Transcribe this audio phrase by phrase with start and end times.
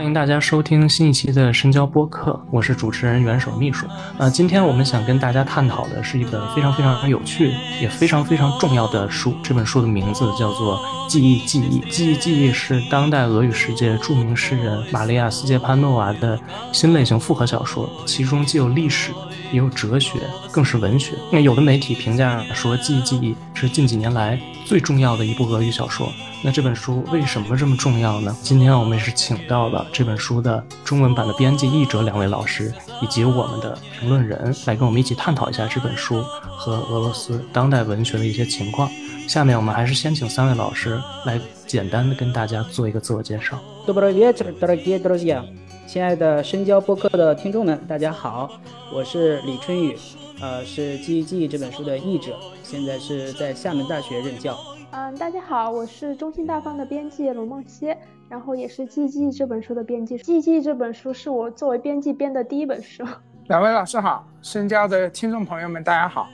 [0.00, 3.86] 欢迎大家收听新一期的深交播客，我是主持人元首秘书。
[4.16, 9.34] 呃，今天我们想跟大家探讨的是一本非常非常有趣也非常非常重要的书。
[9.42, 16.40] 这本书的名字叫做《记忆记忆》，《记忆记忆》是当代俄语世界著名诗人玛利亚·斯捷潘诺娃的
[16.72, 19.12] 新类型复合小说，其中既有历史，
[19.51, 20.19] 也有哲学，
[20.51, 21.13] 更是文学。
[21.31, 26.11] 那有的媒体评价说，《记忆记忆》是近几年来最重要的一部俄语小说。
[26.43, 28.35] 那这本书为什么这么重要呢？
[28.43, 38.87] 今天我们是请到了这本书的中文版的编辑、译者两位老师，以及我们的评论人，来跟我们一起探讨一下这本书和俄罗斯当代文学的一些情况。
[39.27, 43.59] 下面我们还是先请三位老师来简单的跟大家做一个自我介绍。
[43.87, 45.43] Добрый вечер, дорогие друзья！
[45.90, 48.48] 亲爱的深交播客的听众们，大家好，
[48.94, 49.96] 我是李春雨，
[50.40, 54.56] 呃，是《记忆记忆》这本书的译者，现在是在厦门大学任教。
[54.92, 57.92] 嗯，大家好，我是中信大方的编辑龙梦溪，
[58.28, 60.16] 然后也是《记忆记忆》这本书的编辑。
[60.22, 63.04] 《记忆记忆》这本书是我作为编辑编的第一本书。
[63.48, 66.28] 两位老师好，深交的听众朋友们大家好，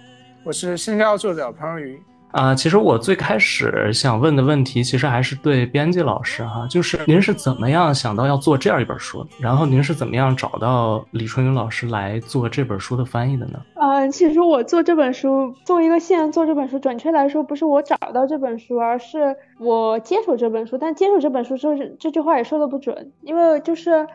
[0.44, 1.98] 我是深交作者彭若愚。
[2.32, 13.58] 啊，其实我最开始想问的问题，其实还是对编辑老师哈，就是您是怎么样想到要做这样一本书的，然后您是怎么样找到李春雨老师来做这本书的翻译的呢？
[13.74, 20.76] 嗯，其实我做这本书，作为一个新人做这本书，准确来说不是我找到这本书，而是我接手这本书。
[20.76, 24.06] 但接手这本书就是这句话也说的不准，因为就是。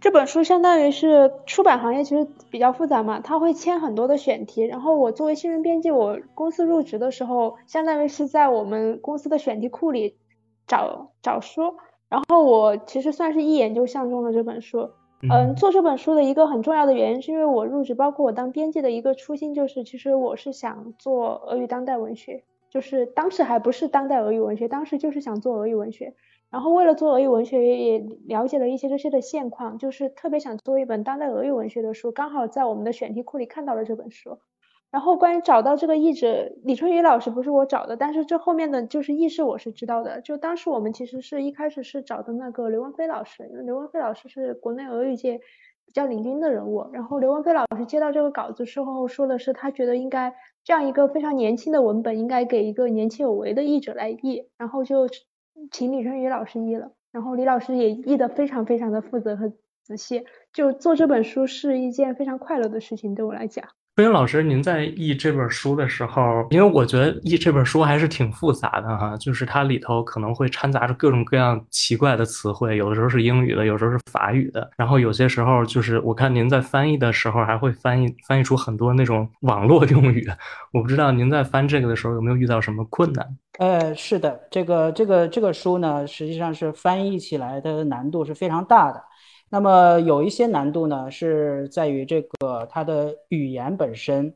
[0.00, 10.16] 这本书相当于是出版行业其实比较复杂嘛，他会签很多的选题，然后我作为新人编辑，我公司入职的时候，相当于是在我们公司的选题库里
[10.66, 11.74] 找找书，
[12.08, 14.90] 然后我其实算是一眼就相中了这本书。
[15.30, 26.14] 嗯，做这本书的一个很重要的原因是因为我入职，包括我当编辑的一个初心就是，其实我是想做俄语当代文学，就是当时还不是当代俄语文学，当时就是想做俄语文学。
[26.50, 34.38] 然后为了做俄语文学，也了解了一些这些的现况，就是特别想做一本当代俄语文学的书，刚好在我们的选题库里看到了这本书。
[34.90, 40.20] 然后关于找到这个译者，李春雨老师不是我找的，但是这后面的就是译师我是知道的。
[40.22, 45.38] 就当时我们其实是一开始是找的那个刘文飞老师，因为刘文飞老师是国内俄语界
[45.86, 46.84] 比较领军的人物。
[46.92, 50.34] 然后刘文飞老师接到这个稿子之后，说的是他觉得应该
[50.64, 55.06] 这样一个非常年轻的文本，应该给一个年轻有为的译者来译，然后就。
[55.70, 59.52] 请李春雨老师译了，然后李老师也译的非常非常的负责和
[59.84, 63.64] 仔细，就做这本书是一件非常快乐的事情，对我来讲。
[63.96, 80.26] 春雨老师，您在译这本书的时候，因为我觉得译这本书还是挺复杂的哈，就是它里头可能会掺杂着各种各样奇怪的词汇，有的时候是英语的，有时候是法语的，然后有些时候就是我看您在翻译的时候还会翻译翻译出很多那种网络 用语，
[80.72, 83.36] 我不知道您在翻这个的时候有没有遇到什么困难？
[83.60, 89.04] 呃，是的，这个这个这个书呢，实际上是翻译起来的难度是非常大的。
[89.50, 94.34] 那么有一些难度呢，是在于这个它的语言本身，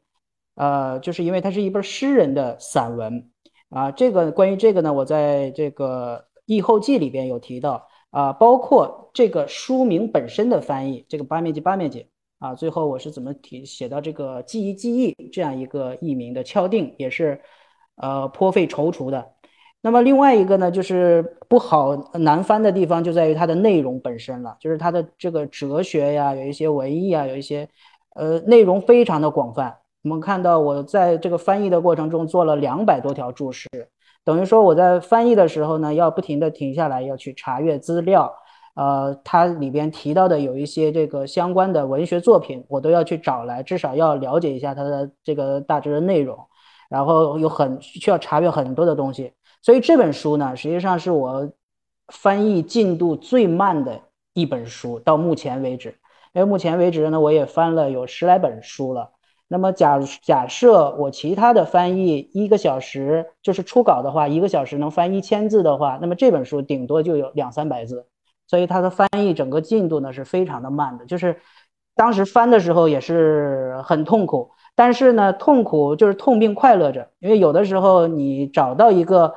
[0.57, 3.31] 呃，就是因为它是一本诗人的散文
[3.71, 3.91] 啊。
[3.91, 17.41] 这个关于这个呢，我在这个译后记里边有提到啊，包括这个书名本身的翻译，这个八面记八面记啊，最后我是怎么提写到这个记忆记忆这样一个译名的敲定，也是
[17.97, 19.33] 呃颇费踌躇的。
[19.81, 27.69] 那么另外一个呢，就是不好难翻的地方就在于它的内容本身了，就是它的这个哲学呀，有一些文艺啊，有一些，
[28.15, 29.77] 呃，内容非常的广泛。
[30.03, 33.69] 我们看到我在这个翻译的过程中做了两百多条注释，
[34.25, 38.33] 等于说我在翻译的时候呢，要不停的停下来要去查阅资料，
[38.75, 46.39] 呃，它里边提到的有一些这个相关的文学作品，我都要去找来，至少要了解一下它的这个大致的内容，
[46.95, 49.33] 然后有很需要查阅很多的东西。
[49.61, 51.51] 所以这本书呢，实际上是我
[52.13, 54.01] 翻译进度最慢的
[54.33, 55.89] 一本书，到目前为止。
[56.35, 59.11] 因为目前为止呢，我也翻了有十来本书了。
[59.49, 68.07] 那么假假设我其他的翻译一个小时，就是初稿的话，一个小时能翻一千字的话，那么这本书顶多就有两三百字。
[68.47, 71.41] 所以它的翻译整个进度呢是非常的慢的，就是
[71.97, 74.51] 当时翻的时候也是很痛苦。
[74.75, 79.35] 但是呢，痛苦就是痛并快乐着，因为有的时候你找到一个。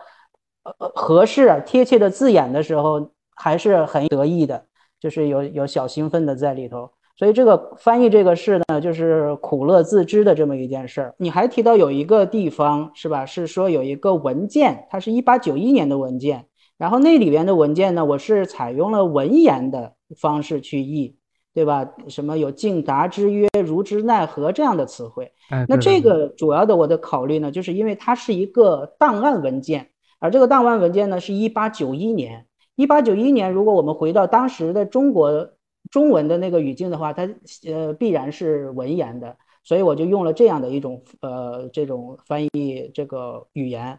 [0.80, 4.66] 呃合适贴切的字眼的时候，还是很得意的，
[5.00, 6.92] 就是有有小兴奋的在里头。
[7.16, 11.16] 所以这个翻译这个事呢，就是苦乐自知的这么一件事儿。
[11.20, 13.26] 你还提到有一个地方是吧？
[13.26, 16.48] 是说有一个文件，它是一八九一年的文件，
[16.78, 21.16] 然后那里边的文件呢，我是采用了文言的方式去译，
[21.58, 21.90] 对吧？
[22.08, 25.32] 什么有敬达之约、如之奈何这样的词汇。
[25.68, 29.90] 那这个主要的我的考虑呢，就是因为它是一个档案文件，
[30.20, 32.46] 而这个档案文件呢是一八九一年。
[32.76, 35.50] 一八九一年，如果我们回到当时的中国。
[35.90, 37.30] 中文的那个语境的话，它
[37.66, 43.98] 呃必然是文言的，所以我就用了这样的一种呃这种翻译这个语言，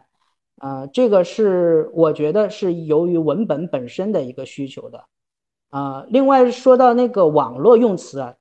[0.61, 5.03] 呃，这个是我觉得是由于文本本身的一个需求的，
[5.69, 8.35] 啊，另外说到那个网络用词啊，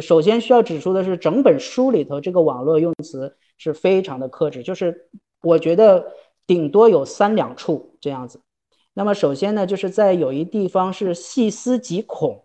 [0.00, 5.08] 首先需要指出的是，整本书里头这个网络用词是非常的克制，就是
[5.42, 6.06] 我觉得
[6.46, 8.40] 顶多有三两处这样子。
[8.94, 12.44] 那么首先呢，就是在有一地方是细思极恐。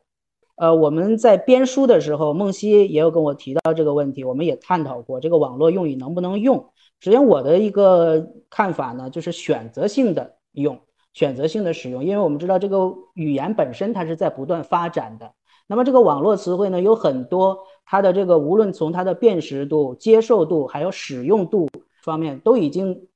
[0.58, 6.72] 呃，我们在编书的时候，梦溪也有跟我提到这个问题，我们也探讨过这个网络用语能不能用。
[7.02, 10.80] 首先，我的一个看法呢，就是选择性的用，
[11.16, 15.32] 选择性的使用，因为我们知道这个语言本身它是在不断发展的。
[15.66, 21.68] 那么这个网络词汇呢，有很多它的这个无论从它的辨识度、接受度，还有使用度
[22.04, 23.08] 方面，都已经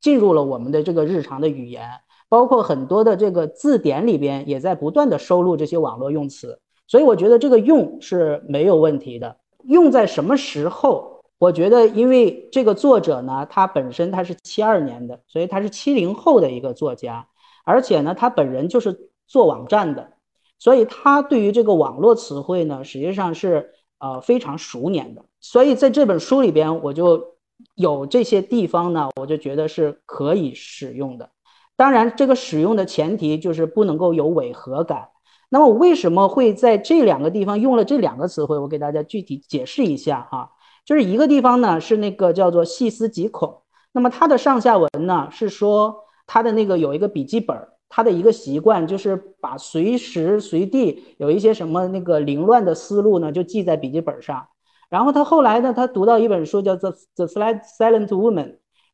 [0.00, 1.82] 进入了我们的这个日常的语言，
[2.28, 6.60] 包括很多的这个字典里边也在不断的收录这些网络用词。
[6.86, 11.18] 所以我觉得这个用是没有问题的，用在什么时候？
[11.38, 17.28] 我觉得，因为这个作者呢，他本身他是七二年的，所以他是七零后的一个作家，
[17.68, 20.12] 而且呢，他本人就是做网站的，
[20.58, 25.22] 所以他对于这个网络词汇呢，实际上是呃非常熟稔的。
[25.38, 27.36] 所以在这本书里边，我就
[27.74, 31.28] 有这些地方呢，我就觉得是可以使用的。
[31.76, 35.10] 当然，这个使用的前提就是不能够有违和感。
[35.50, 38.58] 那么为什么会在这两个地方用了这两个词汇？
[38.58, 40.52] 我给大家具体解释一下哈，
[40.86, 43.60] 就是一个地方呢是那个叫做细思极恐，
[43.92, 47.56] 那么它的上下文呢是说他的那个有一个笔记本，
[47.88, 54.46] 他的一个习惯就是把随时随地有一些什么那个凌乱的思路呢就记在笔记本上，
[54.88, 58.44] 然后他后来呢他读到一本书叫做《The Silent Woman》，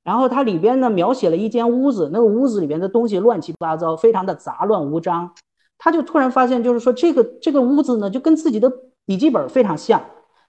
[0.04, 5.32] 然后它里边呢描写了一间屋子，那个屋子里边的东西乱七八糟，非常的杂乱无章。
[5.76, 8.72] 他就突然发现，就是说这个这个屋子呢，就跟自己的
[9.04, 10.00] 笔记本非常像。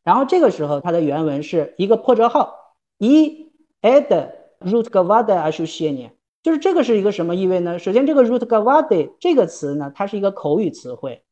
[0.03, 2.53] 然后这个时候，他的原文是一个破折号
[2.99, 3.51] ，e
[3.81, 4.29] ad
[4.59, 6.11] root gavade ashushenie，
[6.45, 7.79] 就是这个是一个什么意味呢？
[7.79, 11.23] 首先，这个 root gavade 这个词呢，它是一个口语词汇，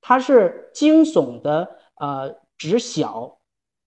[0.00, 1.68] 它是惊悚的，
[2.00, 3.36] 呃，指小，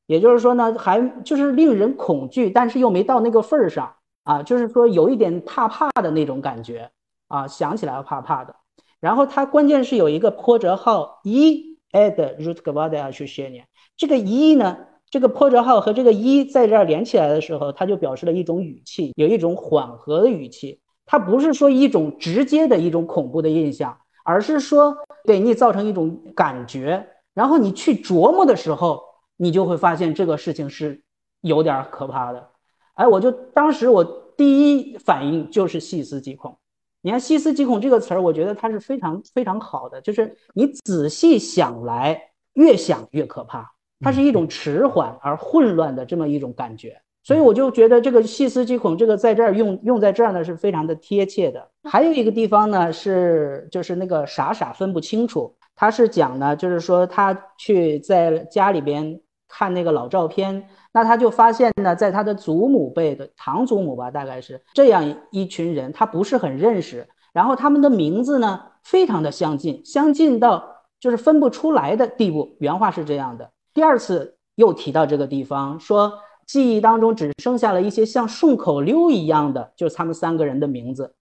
[0.05, 3.95] 也就是说呢，还就是令人恐惧，但是又没到那个份儿上
[4.25, 6.91] 啊，就是说有一点怕怕的那种感觉
[7.29, 8.55] 啊，想起来要怕怕的。
[8.99, 13.63] 然后它关键是有一个破折号一 add root gavada 去写呢，
[13.97, 14.77] 这个一呢，
[15.15, 20.81] 这个破折号和这个一在这儿连起来的时候，它就表示了一种语气，有一种缓和的语气。
[21.05, 27.07] 它不是说一种直接的一种恐怖的印象，而是说给你造成一种感觉。
[27.33, 29.01] 然后你去琢磨的时候，
[29.37, 31.01] 你就会发现这个事情是
[31.39, 32.49] 有点可怕的。
[32.95, 34.03] 哎，我就当时我
[34.35, 36.57] 第一反应就是细思极恐。
[37.01, 42.21] 你看“细思极恐”这个词儿，我觉得它是非常非常好的，就是你仔细想来，
[42.55, 43.74] 越想越可怕。
[44.05, 51.67] 它是一种迟缓而混乱的这么一种感觉，所以我就觉得这个“细思极恐”这个在这儿用用在这儿呢是非常的贴切的。
[51.83, 60.67] 还有一个地方呢是就是那个傻傻分不清楚，他是讲呢，就是说他去在家里边看那个老照片。
[60.93, 67.07] 那他就发现呢，在他的祖母辈的堂祖母吧，大概是这样一群人，他不是很认识。
[67.33, 70.63] 然后他们的名字呢，非常的相近，相近到
[70.99, 72.55] 就是分不出来的地步。
[72.59, 73.49] 原话是这样的。
[73.75, 76.13] 第二次又提到这个地方，说
[76.47, 81.13] 记忆当中只剩下了一些像顺口溜一样的，就是他们三个人的名字。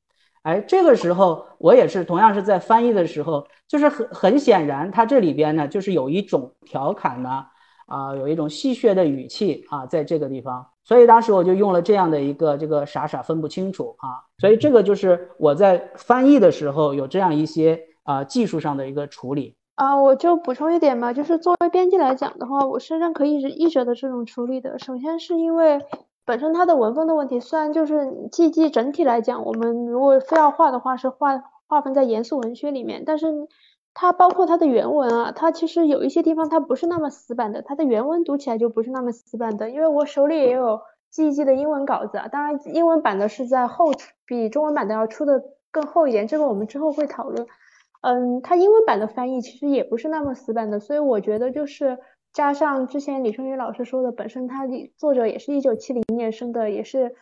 [0.44, 7.44] 哎，这个时候我也是同样是在翻译的时候，就是很很显然，他这里边呢，就是有一种调侃呢。
[7.87, 24.78] 啊，有一种戏谑的语气啊，在这个地方，所以当时我就用了这样的一个这个傻傻分不清楚啊，所以这个就是我在翻译的时候有这样一些啊技术上的一个处理啊，我就补充一点吧，就是作为编辑来讲的话，我是认可译者译者的这种处理的。
[24.78, 25.85] 首先是因为
[26.25, 33.49] 本身它的文风的问题，虽然就是记记整体来讲，我们如果非要画的话是划划分在严肃文学里面，但是。
[33.97, 39.71] 它包括它的原文啊，它其实有一些地方它不是那么死板的，它的原文读起来就不是那么死板的。
[39.71, 43.93] 因为我手里也有记忆记的英文稿子啊，当然英文版的是在后，
[44.26, 45.40] 比中文版的要出的
[45.71, 47.47] 更厚一点，这个我们之后会讨论。
[48.06, 51.99] 嗯，它英文版的翻译其实也不是那么死板的，所以我觉得就是
[52.34, 54.68] 加上之前李春雨老师说的，本身他
[54.99, 57.14] 作者也是一九七零年生的，也是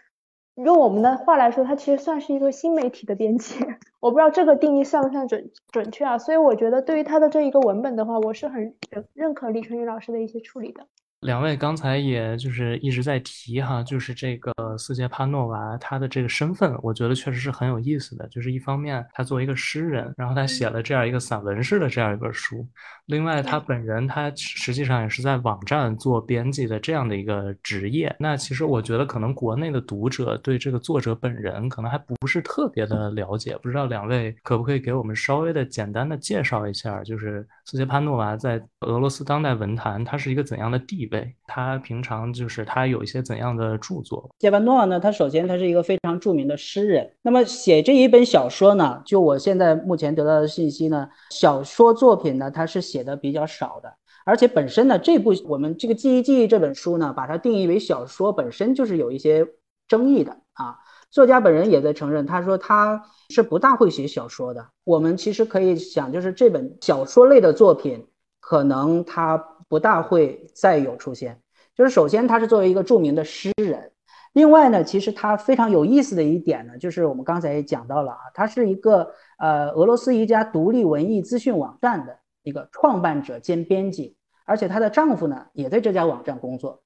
[0.57, 3.65] 用我们的话来说，他其实算是一个新媒体的编辑，
[4.01, 6.19] 我不知道这个定义算不算准准确啊。
[6.19, 10.89] 所以我觉得对于他的这一个文本的话，我是很认认可李春雨老师的一些处理的。
[11.23, 18.27] 两位刚才也就是一直在提哈，就是这个斯捷帕诺娃他的这个身份，我觉得确实是很有意思的。
[18.27, 22.67] 就是一方面他作为一个诗人，然后他写了这样一个散文式的这样一本书；
[23.07, 28.13] 另外他本人他实际上也是在网站做编辑的这样的一个职业。
[28.19, 41.12] 那其实我觉得可能国内的读者对这个作者本人可能还不是特别的了解，不知道两位可不可以给我们稍微的简单的介绍一下，就是斯捷潘诺娃在俄罗斯当代文坛他是一个怎样的地位？
[41.13, 44.31] 对他平常就是他有一些怎样的著作？
[44.39, 44.99] 杰巴诺呢？
[44.99, 47.13] 他首先他是一个非常著名的诗人。
[47.21, 49.03] 那么写这一本小说呢？
[49.05, 53.93] 就我现在目前得到的信息呢，小说作品呢他是写的比较少的。
[54.25, 59.47] 而且本身呢，这部我们这个《记忆记忆》这本书呢，把它定义为小说，本身就是有一些
[59.87, 60.79] 争议的啊。
[61.11, 64.67] 作家本人也在承认，他说他是不大会写小说的。
[64.85, 68.07] 我们其实可以想，就是这本小说类的作品，
[68.41, 69.51] 可能他。
[69.73, 71.41] 不大会再有出现，
[71.75, 73.91] 就是首先他是作为一个著名的诗人，
[74.35, 84.15] 另外呢，其实他非常有意思的一点呢，就是我们刚才也讲到了啊，他是一个呃俄罗斯一家独立文艺资讯网站的一个创办者兼编辑，
[84.45, 86.83] 而且她的丈夫呢也在这家网站工作，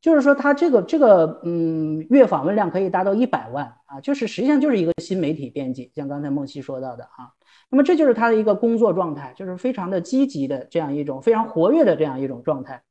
[0.00, 7.32] 就是说他这个这个嗯月访问量可以达到一百万啊，就是实际上就是一个新媒体编辑，像刚才梦溪说到的啊。
[7.70, 12.82] 那么这就是他的一个工作状态，就是非常的积极的这样一种非常活跃的这样一种状态。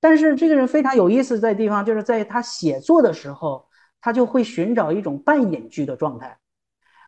[0.00, 3.66] 但是这个人非常有意思在地方，就是在他写作的时候，
[4.00, 6.38] 他就会寻找一种半隐居的状态。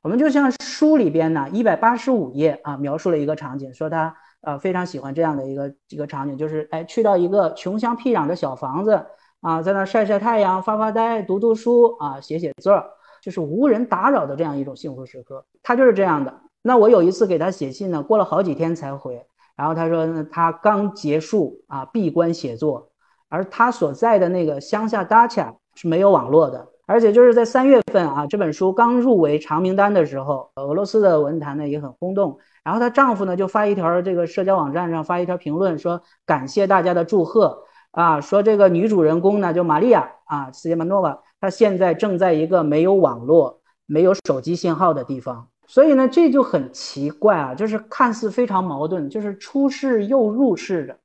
[0.02, 9.06] 我们就像书里边呢，一百八十五页啊，描述了一个场景，说他呃非常喜欢这样的一个一个场景，就是哎去到一个穷乡僻壤的小房子
[9.44, 12.82] 啊，在那晒晒太阳、发发呆、读读书啊、写写字儿，
[13.20, 15.44] 就是无人打扰的这样一种幸福时刻。
[15.62, 16.34] 他就是这样的。
[16.62, 19.22] 那我有一次给他写信呢，过了好几天才回。
[19.54, 22.88] 然后他说呢，他刚结束啊闭关写作，
[23.28, 32.38] 而他所在的那个乡下 Dacha 是没有网络的，而且就是在三月份啊，这本书刚入围长名单的时候，俄罗斯的文坛呢也很轰动。
[32.64, 45.48] 然后她丈夫呢就发一条这个社交网站上发一条评论，说感谢大家的祝贺啊，说这个女主人公呢就玛利亚啊斯捷曼诺娃，她现在正在一个没有网络、没有手机信号的地方。
[45.68, 50.98] 所以呢，这就很奇怪啊，就是看似非常矛盾，就是出世又入世的。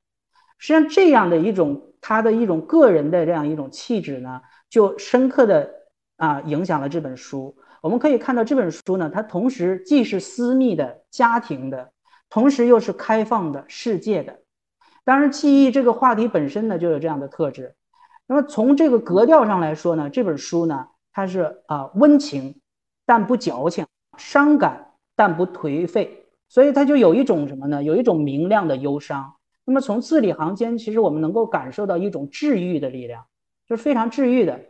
[0.58, 5.70] 实际上，这样的一种他的一种个人的这样一种气质呢，就深刻的
[6.16, 7.56] 啊影响了这本书。
[7.80, 11.92] 我们可以看到这本书呢，它同时既是私密的、家庭的，
[12.28, 14.36] 同时又是开放的、世界的。
[15.04, 17.74] 当然，记忆这个话题本身呢就有这样的特质。
[18.26, 22.60] 那么从这个格调上来说呢，这本书呢，它是啊温情，
[23.06, 23.86] 但不矫情。
[24.18, 27.82] 伤感但不颓废，所以它就有一种什么呢？
[27.82, 29.32] 有一种明亮的忧伤。
[29.64, 33.24] 那么从字里行间，其实我们能够感受到一种治愈的力量，
[33.66, 34.60] 就是非常治愈的。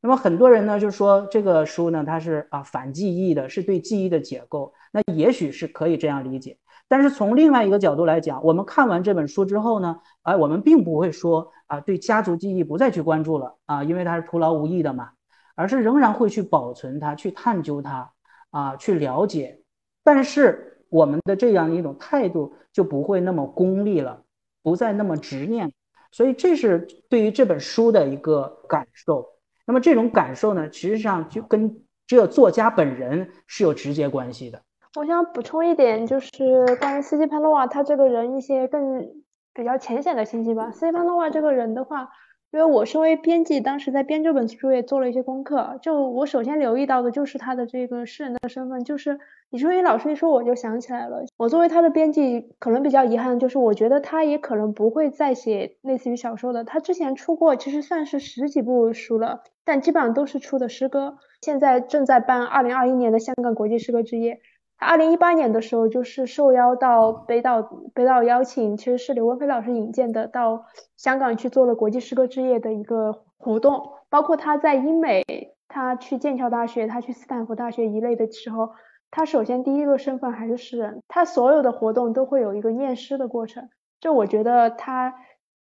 [0.00, 4.72] 那么很多人呢就说这个书呢，它是啊反记忆的，是对记忆的解构。
[4.90, 6.56] 那也许是可以这样理解。
[6.88, 15.10] 但是从另外一个角度来讲，我们看完这本书之后呢，哎，我们并不会说啊对家族记忆不再去关注了啊，因为它是徒劳无益的嘛，
[15.54, 18.10] 而是仍然会去保存它，去探究它。
[18.50, 19.62] 啊，去了解，
[20.04, 24.22] 但是我们的这样一种态度就不会那么功利了，
[24.62, 25.72] 不再那么执念，
[26.12, 29.26] 所以这是对于这本书的一个感受。
[29.66, 34.62] 那么这种感受呢，实际上就跟这作家本人是有直接关系的。
[34.96, 36.30] 我想补充一点，就是
[36.78, 39.06] 关于斯基潘诺瓦他这个人一些更
[39.52, 40.70] 比较浅显的信息吧。
[40.70, 42.10] 斯基潘诺瓦这个人的话。
[42.52, 45.76] 因为我身为编辑，当时在编这本书也做了一些功课。
[45.82, 49.18] 就我首先留意到的就是他的这个诗人的身份，就是
[49.50, 51.24] 李春雨老师一说，我就想起来了。
[51.36, 56.62] 我作为他的编辑，可能比较遗憾，就是我觉得他也可能不会再写类似于小说的。
[56.62, 61.18] 他之前出过，其实算是十几部书了，但基本上都是出的诗歌。
[61.40, 64.38] 现在正在办二零二一年的香港国际诗歌之夜。
[64.76, 67.62] 他二零一八年的时候，就是受邀到北岛，
[67.94, 70.64] 北岛邀请，其实是刘文飞老师引荐的，到
[70.96, 73.92] 香港去做了国际诗歌之夜的一个活动。
[74.08, 75.24] 包括他在英美，
[75.68, 78.70] 他去剑桥大学，他去斯坦福大学一类的时候，
[79.10, 83.68] 他首先第一个身份还是诗人，他所有的活动都会有一个念诗的过程。
[84.00, 85.14] 就我觉得他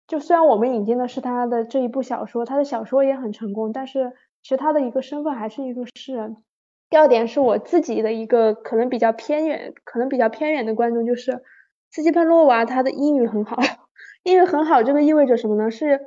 [0.08, 4.12] 就虽然我们引进的是他的这一部小说，他的小说也很成功，但是
[4.42, 6.36] 其实他的一个身份还是一个诗人。
[6.90, 11.40] 第二点是我自己的一个可能比较偏远，可能比较偏远的观众，就是
[11.92, 13.56] 斯基潘诺娃他的英语很好，
[14.24, 15.70] 英语很好，这个意味着什么呢？
[15.70, 16.00] 是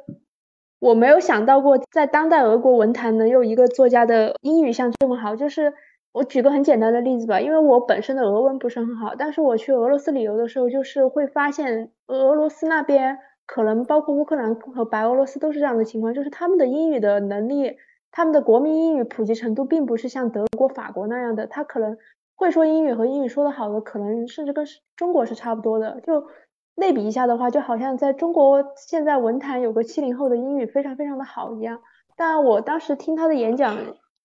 [0.80, 5.38] 我没有想到过在当代俄国文坛能有一个作家的英语像这么好。
[5.38, 5.74] 就是
[6.12, 17.78] 我举个很简单的例子吧，因为我本身的俄文不是很好，但是我去俄罗斯旅游的时候，就是会发现俄罗斯那边可能包括乌克兰和白俄罗斯都是这样的情况，就是他们的英语的能力。
[18.16, 21.98] 他们的国民英语普及程度并不是像德国、法国那样的，他可能
[22.36, 24.64] 会说英语和英语说得好的，可能甚至跟
[24.96, 26.00] 中国是差不多的。
[26.02, 26.24] 就
[26.76, 31.82] 类比一下的话，就好像在中国现在文坛有个七零后的英语非常非常的好一样。
[32.16, 33.76] 但我当时听他的演讲，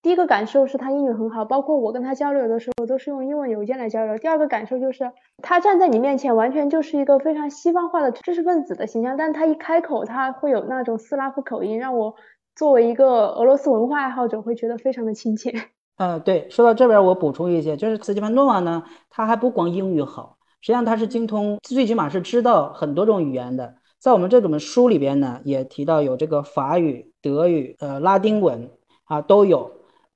[0.03, 4.19] 第一个感受是他英语很好，包括我跟他交流的时候都是用英文邮件来交流。
[4.19, 5.11] 第二个感受就是
[5.43, 12.15] 他站在你面前完全就是一个非常西方化的知识分子的形象，但他一开口他会有那种斯拉夫口音，让我。
[12.59, 15.55] 作为一个俄罗斯文化爱好者，会觉得非常的亲切。
[15.97, 23.77] 呃，对，说到这边，我补充一些，就是斯基潘诺娃呢，他还不光英语好，实际上他是精通，最起码是知道很多种语言的。
[24.01, 28.69] 在我们这本书里边呢，也提到有这个法语、德语、呃拉丁文
[29.05, 29.71] 啊都有。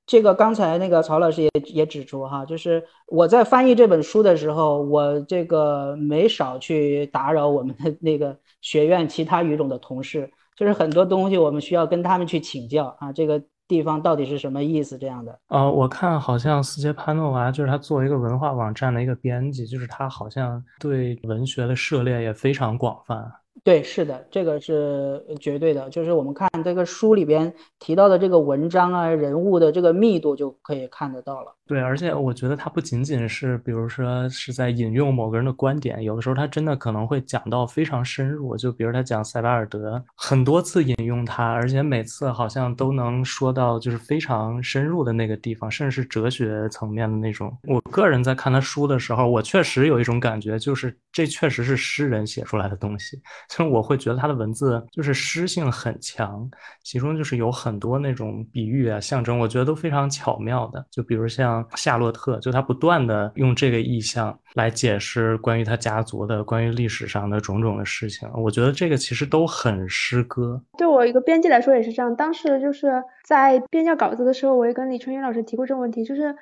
[0.05, 10.29] 这个刚才那个曹老师也也指出哈，就是我在翻译这本书的时候，我这个没少去打扰我们的那个学院其他语种的同事。
[10.55, 14.97] 就是很多东西我们需要跟他们去请教啊，这个地方到底是什么意思？
[14.97, 15.39] 这样的。
[15.47, 23.31] 呃，我看好像斯捷潘诺娃就是他作为一个文化网站的一个编辑，就是他好像对文学的涉猎也非常广泛。
[23.63, 25.89] 对，是的，这个是绝对的。
[25.89, 31.55] 就是我们看这个书里边提到的这个文章啊，人物的这个密度就可以看得到了。
[31.65, 38.57] 对，而且我觉得他不仅仅是，比如说是在引用某个人的观点，有的时候他真的可能会讲到非常深入。
[38.57, 47.57] 就比如他讲塞巴尔德，很多次引用他，而且每次好像都能说到就是非常深入的那个地方，甚至是哲学层面的那种。
[47.63, 53.21] 我个人在看他书的时候，我确实有一种感觉，就是这确实是诗人写出来的东西。
[53.57, 56.49] 就我会觉得他的文字就是诗性很强，
[56.83, 60.85] 其中就是有很多那种比喻啊、象征，我觉得都非常巧妙的。
[60.89, 61.63] 就比如像。
[61.75, 70.61] 夏洛特就他不断的用这个意象来解释关于他家族的、关于历史上的种种的事情，我觉得这个其实都很诗歌。
[70.77, 76.35] 对我一个编辑来说也是这样，当时就是在编校稿子的时候，我也跟李春云老师提过这个问题，就是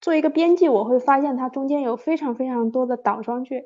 [0.00, 3.64] 作为一个编辑，我会发现它中间有非常非常多的倒装句。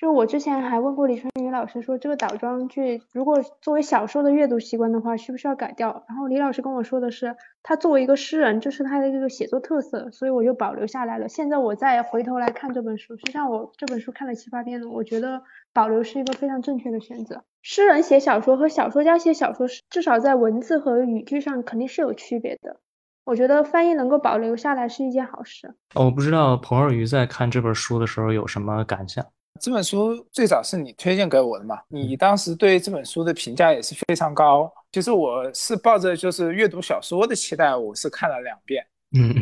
[0.00, 6.06] 就我之前还问过李春雨老师，说这个倒装句如果作为小说的阅读习惯的话，需不需要改掉？
[6.08, 11.28] 然后李老师跟我说的是，他作为一个诗人，这是他的一个写作特色，所以我就保留下来了。
[11.28, 15.42] 现在我再回头来看这本书，实际上我这本书看了七八遍了，我觉得
[15.74, 17.44] 保留是一个非常正确的选择。
[17.60, 22.80] 诗人写小说和小说家写小说，至少在文字和语句上肯定是有区别的。
[23.24, 25.74] 我觉得翻译能够保留下来是一件好事。
[25.94, 29.26] 我不知道彭尔瑜在看这本书的时候有什么感想。
[29.58, 31.78] 这本书最早是你推荐给我的嘛？
[31.88, 34.72] 你当时对这本书的评价也是非常高。
[34.92, 38.84] 其实我是抱着就是阅读小说的期待，我是看了两遍。
[39.18, 39.34] 嗯，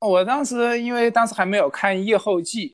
[0.00, 2.68] 我当时因为当时还没有看《夜后记》，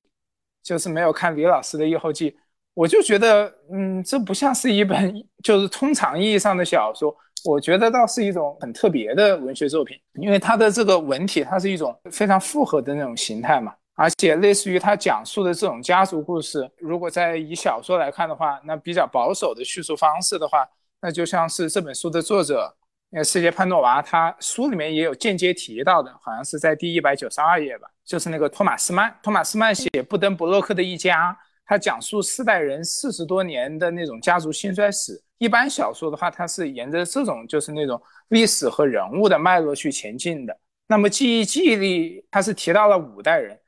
[0.63, 2.31] 就是没有看李老师的《夜后记》，
[2.75, 13.73] 我就觉得，嗯，这不像是一本就是通常意义上的小说，我觉得倒是一种很特别的文学作品，因为它的这个文体，它是一种非常复合的那种形态嘛。
[13.99, 20.65] 而且类似于他讲述的这种家族故事，如果在以小说来看的话，那比较保守的叙述方式的话，
[21.01, 22.73] 那就像是这本书的作者，
[23.11, 35.21] 呃，世界潘诺娃，他书里面也有间接提到的，好像是在第一百九十二页吧，就是那个托马斯曼，托马斯曼写布登布洛克的一家，他讲述四代人四十多年的那种家族兴衰史。
[35.39, 40.57] 一般小说的话，它是沿着这种就是那种历史和人物的脉络去前进的。
[40.87, 43.59] 那么记忆记忆里，他是提到了五代人。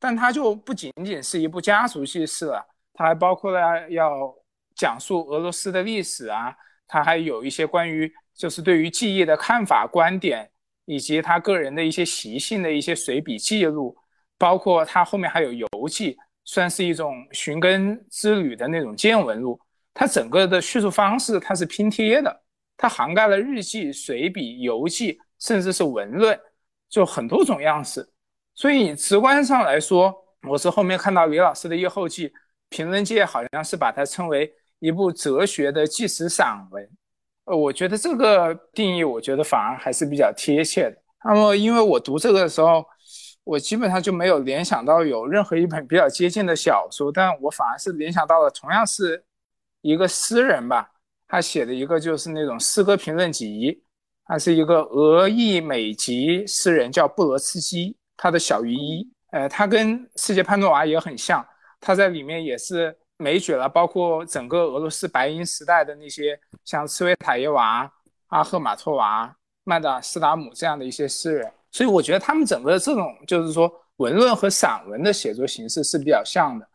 [0.00, 4.34] 但它就不仅仅是一部家族叙事了，它还包括了要
[4.74, 6.52] 讲述俄罗斯的历史啊，
[6.88, 10.50] 它还有一些关于就是对于记忆的看法、观点，
[10.86, 13.94] 以及他个人的一些习性的一些随笔记录，
[14.38, 19.60] 包括他后面还有游记，算是一种寻根之旅的那种见闻录。
[19.92, 22.42] 它整个的叙述方式它是拼贴的，
[22.78, 26.40] 它涵盖了日记、随笔、游记，甚至是文论，
[26.88, 28.08] 就很多种样式。
[28.60, 30.14] 所以直观上来说，
[30.46, 32.28] 我是后面看到李老师的《夜后记》，
[32.68, 36.86] 评论界好像是把它称为一部哲学的纪实散文。
[37.46, 40.96] 呃，我觉得这个定义，我觉得反而还是比较贴切的。
[41.24, 42.84] 那么，因为我读这个的时候，
[43.44, 49.24] 我基本上就没有联想到有任何一本比较接近的小说，但我反而是联想到了同样是
[49.80, 50.90] 一个诗人吧，
[51.26, 53.82] 他写的一个就是那种诗歌评论集，
[54.26, 61.42] 他是一个俄裔美籍诗人，叫布罗茨基，他的小于一，呃，它跟世界潘多娃也很像，
[61.80, 67.90] 它在里面也是枚举了包括整个俄罗斯白银时代的那些像茨维塔耶娃、
[68.26, 76.68] 阿赫玛托娃、曼达斯达姆这样的一些诗人，所以我觉得他们整个这种就是说文论和散文的写作形式是比较像的。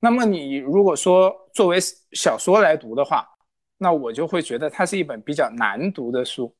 [0.00, 1.78] 那么你如果说作为
[2.12, 3.26] 小说来读的话，
[3.78, 6.54] 那我就会觉得它是一本比较难读的书。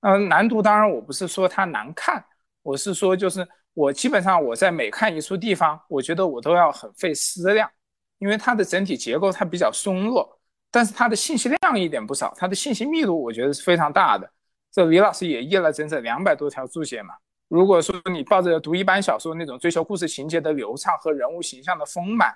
[0.00, 2.24] 嗯，难读当然我不是说它难看，
[2.62, 7.70] 我是说就是我基本上我在每看一处地方，我觉得我都要很费思量，
[8.18, 14.30] 因为它的整体结构它比较松落，但是它的信息量一点不少，它的信息密度我觉得是非常大的。
[14.72, 17.14] 这李老师也译了整整两百多条注解嘛。
[17.48, 22.34] 如果说你抱着读一般小说那种追求故事情节的流畅和人物形象的丰满。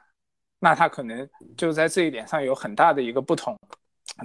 [0.60, 3.56] 那他可能就在这一点上有很大的一个不同，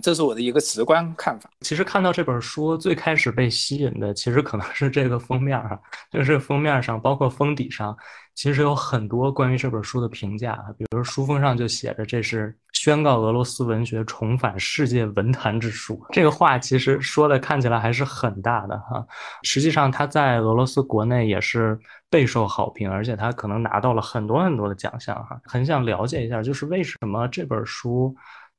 [0.01, 1.49] 这是我的一个直观看法。
[1.61, 5.77] 其实看到这本书最开始被吸引的，其实可能是这个封面啊，
[6.11, 7.95] 就是封面上，包括封底上，
[8.33, 12.57] 其实有很多关于这本书的评价，比如书封上就写着这是。
[12.73, 19.05] 宣告俄罗斯文学重返世界文坛之书，这个话其实说的看起来还是很大的哈。
[19.43, 21.79] 实际上，他在俄罗斯国内也是
[22.09, 25.39] 备受好评，而且他可能拿到了很多很多的奖项哈。
[25.45, 28.13] 很想了解一下，就是为什么这本书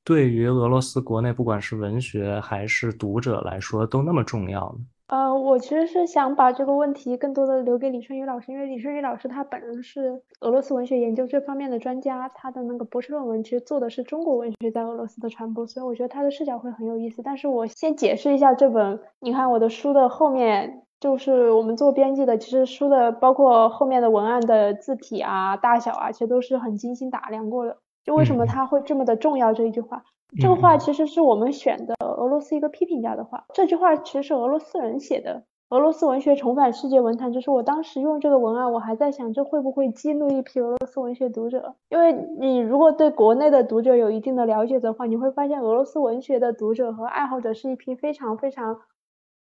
[0.04, 4.84] 对于俄罗斯国内不管是文学还是读者来说都那么重要呢？
[5.06, 17.22] 呃，我其实是想把这个问题更多的留给李春雨老师，因为李春雨老师他本人是俄罗斯文学研究这方面的专家，他的那个博士论文其实做的是中国文学在俄罗斯的传播，所以我觉得他的视角会很有意思。
[17.22, 27.76] 但是我先解释一下这本，你看我的书的后面就是我们做编辑的，其实书的包括后面的文案的字体啊、大小啊，其实都是很精心打量过的。
[28.04, 30.04] 就为什么他会这么的重要这一句话？
[30.40, 33.44] 这个话其实是我们选的俄罗斯一个批评家的话。
[33.52, 35.44] 这句话其实是俄罗斯人写的。
[35.70, 41.74] 俄罗斯文学重返世界文坛，就是我当时用这个文案，我还在想，这会不会激怒一批俄罗斯文学读者？
[41.88, 48.80] 因为你如果对国内的读者有一定的了解的话，你会发现俄罗斯文学的读者和爱好者是一批非常非常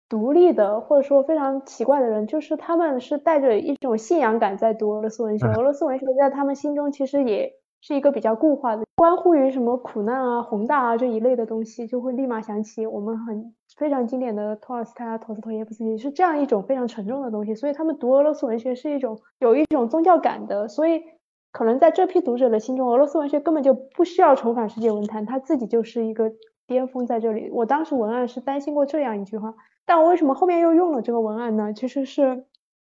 [0.10, 5.46] 独立的，或者说非常奇怪的人，就是他们是带着一种信仰感在读俄罗斯文学。
[5.48, 7.54] 俄罗斯文学在他们心中其实也。
[7.82, 17.56] 是一个比较固化的，关乎于什么苦难啊、宏大啊这一类的东西，就会立马想起我们很非常经典的托尔斯泰啊、陀思妥耶夫斯基，是这样一种非常沉重的东西。
[17.56, 20.68] 所以他们读俄罗斯文学是一种有一种宗教感的。
[20.68, 21.04] 所以
[21.52, 26.32] 可能在这批读者的心中，俄罗斯文学根本就不需要重返世界文坛，它自己就是一个
[26.66, 27.50] 巅峰在这里。
[27.52, 29.54] 我当时文案是担心过这样一句话，
[29.86, 31.74] 但我为什么后面又用了这个文案呢？
[31.74, 32.46] 其实是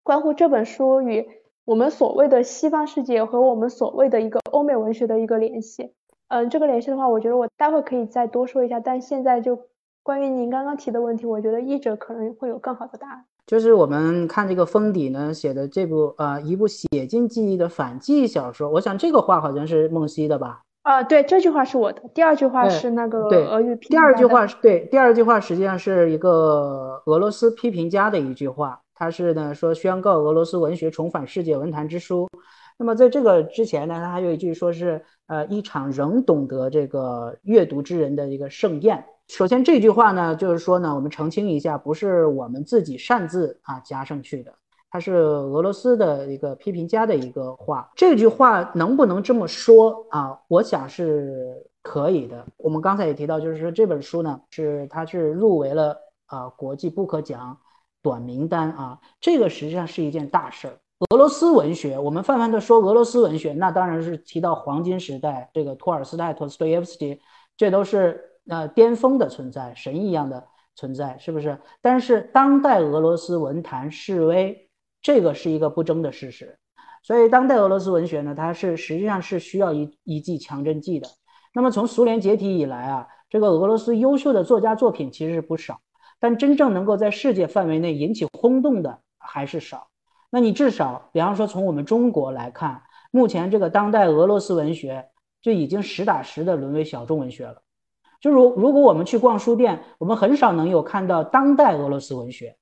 [0.02, 1.28] 关乎这本书与。
[1.64, 5.92] 我们所谓的西方世界和我们所谓的一个欧美文学的一个联系，
[6.28, 8.80] 嗯，这个联系的话，我觉得我待会可以再多说一下。
[8.80, 9.56] 但现在就
[10.02, 13.24] 关于您刚刚提的问题，我觉得译者可能会有更好的答案。
[13.46, 20.62] 就是我们看这个封底呢，写的这部呃一部写进记忆的反记忆小说，我想这个话好像是梦溪的吧？
[20.82, 22.02] 啊，对，这句话是我的。
[22.12, 23.88] 第二句话是那个俄语批。
[23.88, 28.80] 第二句话是对，第二句话实际上是一个俄罗斯批评家的一句话。
[29.02, 32.28] 他是呢说宣告俄罗斯文学重返世界文坛之书，
[32.78, 39.04] 那么在这个之前呢，他还有一句说是呃一场仍懂得这个阅读之人的一个盛宴。
[39.26, 44.54] 首先这句话呢，就是说呢，我们澄清一下，不是我们自己擅自啊加上去的，
[44.88, 47.90] 它是俄罗斯的一个批评家的一个话。
[47.96, 50.38] 这句话能不能这么说啊？
[50.46, 52.46] 我想是可以的。
[52.56, 57.58] 我们刚才也提到，就是说这本书呢是它是入围了啊国际布克奖。
[58.02, 60.78] 短名单啊，这个实际上是一件大事儿。
[61.10, 67.20] 俄罗斯文学，我们泛泛的说俄罗斯文学，那当然是提到黄金时代，这个托尔斯泰、托斯托耶夫斯基，
[67.56, 71.58] 这都是呃巅峰的存在，神一样的存在，是不是？
[71.80, 74.68] 但是当代俄罗斯文坛示威，
[75.00, 76.56] 这个是一个不争的事实。
[77.02, 81.08] 所以当代俄罗斯文学呢，它是实际上是需要一一剂强针剂的。
[81.52, 85.80] 那么从苏联解体以来啊，这个俄罗斯优秀的作家作品其实是不少。
[86.22, 89.88] 但真正能够在世界范围内引起轰动的还是少。
[90.30, 95.08] 那你至少，比方说从我们中国来看，目前这个当代俄罗斯文学
[95.40, 97.62] 就已经实打实的沦为小众文学了。
[98.20, 102.56] 就如如果我们去逛书店，我们很少能有看到当代俄罗斯文学。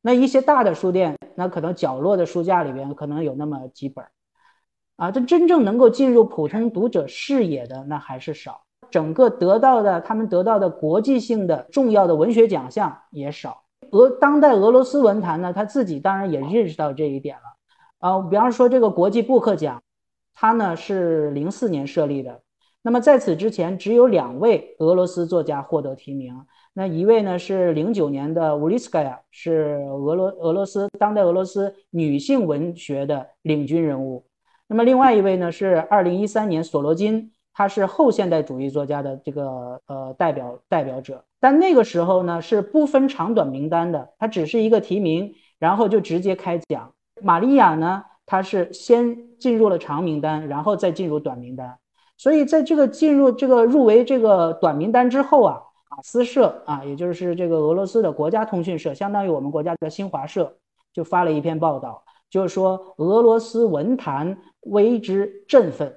[0.00, 4.04] 那一些大的书店，那可能角落的书架里边可能有那么几本
[4.94, 8.62] 啊，这真正能够进入普通读者视野的那还是少。
[8.92, 13.62] 整个得到的，他们得到的国际性的重要的文学奖项也少。
[13.90, 17.42] 俄当代俄罗斯文坛呢，他自己当然也认识到这一点了。
[17.98, 19.82] 啊，比方说这个国际布克奖，
[20.34, 22.42] 它呢是零四年设立的，
[22.82, 26.34] 那么在此之前，只有两位俄罗斯作家获得提名。
[26.74, 34.26] 那一位呢是零九年的乌里斯盖亚，是俄罗俄罗斯当代俄罗斯女性文学的领军人物。
[34.68, 41.24] 那么另外一位呢是二零一三年索罗金，他是后现代主义作家的这个呃代表代表者。
[41.40, 46.92] 但那个时候呢是不分长短名单的，他只是一个提名，然后就直接开奖。
[47.20, 51.78] 玛利亚呢，她是先进入了长名单，然后再进入短名单。
[52.16, 55.60] 所以在这个进入这个入围这个短名单之后啊，
[55.90, 60.56] 马斯社啊，也就是这个俄罗斯的国家通讯社，相当于我们国家的新华社，
[60.92, 65.92] 就发了一篇报道，就是说俄罗斯文坛为之振奋。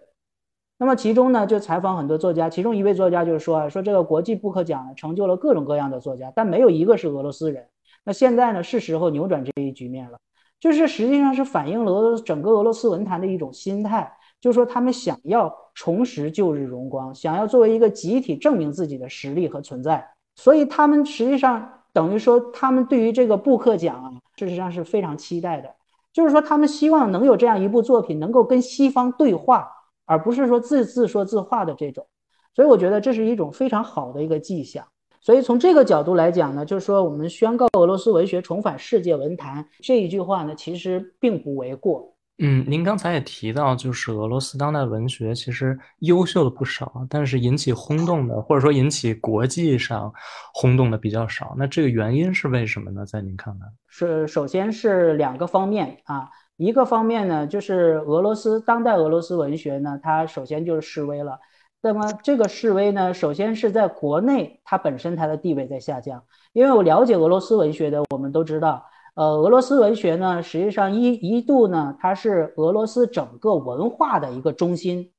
[0.78, 7.66] 那么其中呢，就采访很多作家，其中一位作家就是说啊，说这个国际布克奖，成就了各种各样的作家，但没有一个是俄罗斯人。
[8.04, 10.18] 那现在呢，是时候扭转这一局面了，
[10.60, 14.12] 就是实际上是反映了整个俄罗斯文坛的一种心态。
[14.42, 25.74] 就是说，他们想要重拾旧日荣光，想要作为一个集体证明自己的实力和存在，所以他们实际上等于说，他们对于这个布克奖啊，事实上是非常期待的。
[26.14, 29.68] 就是说，他们希望能有这样一部作品，能够跟西方对话，
[30.06, 32.06] 而不是说自自说自话的这种。
[32.54, 34.86] 所以，我觉得这是一种非常好的一个迹象。
[35.20, 42.12] 所以，从这个角度来讲呢，就是说，我们宣告俄罗斯文学重返世界文坛这一句话呢，其实并不为过。
[42.38, 50.14] 嗯，您刚才也提到，就是俄罗斯当代文学其实优秀的不少，但是引起轰动的，或者说引起国际上
[50.54, 51.56] 轰动的比较少。
[51.58, 53.06] 那这个原因是为什么呢？
[53.06, 61.40] 在您看来，是首先是两个方面啊，一个方面呢，就是俄罗斯当代俄罗斯文学呢，它首先就是示威了。
[61.82, 66.24] 那么这个示威呢，首先是在国内，它本身它的地位在下降。
[66.54, 68.86] 因为我了解俄罗斯文学的，我们都知道。
[69.16, 75.12] 呃，俄罗斯文学呢，实际上一一度呢，它是俄罗斯整个文化的一个中心，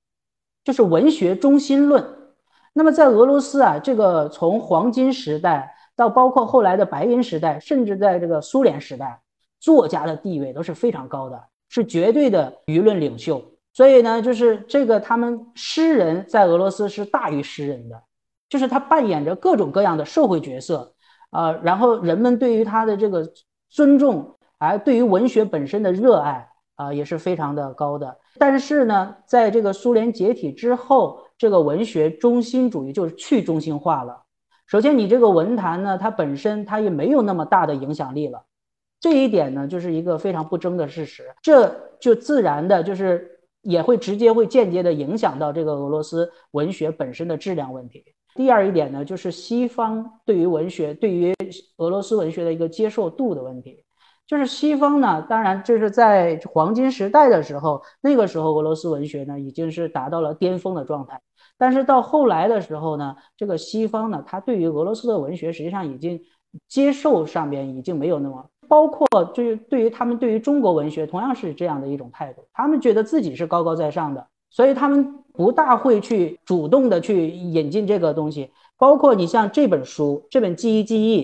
[0.64, 2.04] 就是文学中心论。
[2.72, 9.22] 那么在俄罗斯啊，这个从黄金时代到包括后来的白银时代，甚至在这个苏联时代，
[9.66, 13.42] 作家的地位都是非常高的，是绝对的舆论领袖。
[13.72, 18.00] 所以呢，就是这个他们诗人在俄罗斯是大于诗人的，
[18.48, 20.94] 就是他扮演着各种各样的社会角色
[21.30, 23.28] 啊，然后人们对于他的这个。
[23.68, 28.16] 尊重，而对于文学本身的热爱啊，也是非常的高的。
[28.38, 34.22] 但是呢，在这个苏联解体之后，这个文学中心主义就是去中心化了。
[34.66, 38.40] 首先，你这个文坛呢，它本身它也没有那么大的影响力了。
[39.00, 41.24] 这一点呢，就是一个非常不争的事实。
[41.42, 43.30] 这就自然的，就是
[43.62, 48.04] 也会直接会间接的影响到这个俄罗斯文学本身的质量问题。
[48.34, 51.34] 第二一点呢，就是西方对于文学、对于
[51.78, 53.82] 俄罗斯文学的一个接受度的问题。
[54.26, 61.20] 就是西方呢，当然这是在黄金时代的时候，那个时候俄罗斯文学呢已经是达到了巅峰的状态。
[61.56, 66.20] 但是到后来的时候呢，这个西方呢，它对于俄罗斯的文学实际上已经
[66.68, 75.22] 接受上面已经没有那么，包括就是对于他们对于中国文学同样是这样的一种态度，他们觉得自己是高高在上的，所以他们。
[75.36, 81.22] 不大会去主动的去引进这个东西，包括你像这本书，这本《记忆记忆》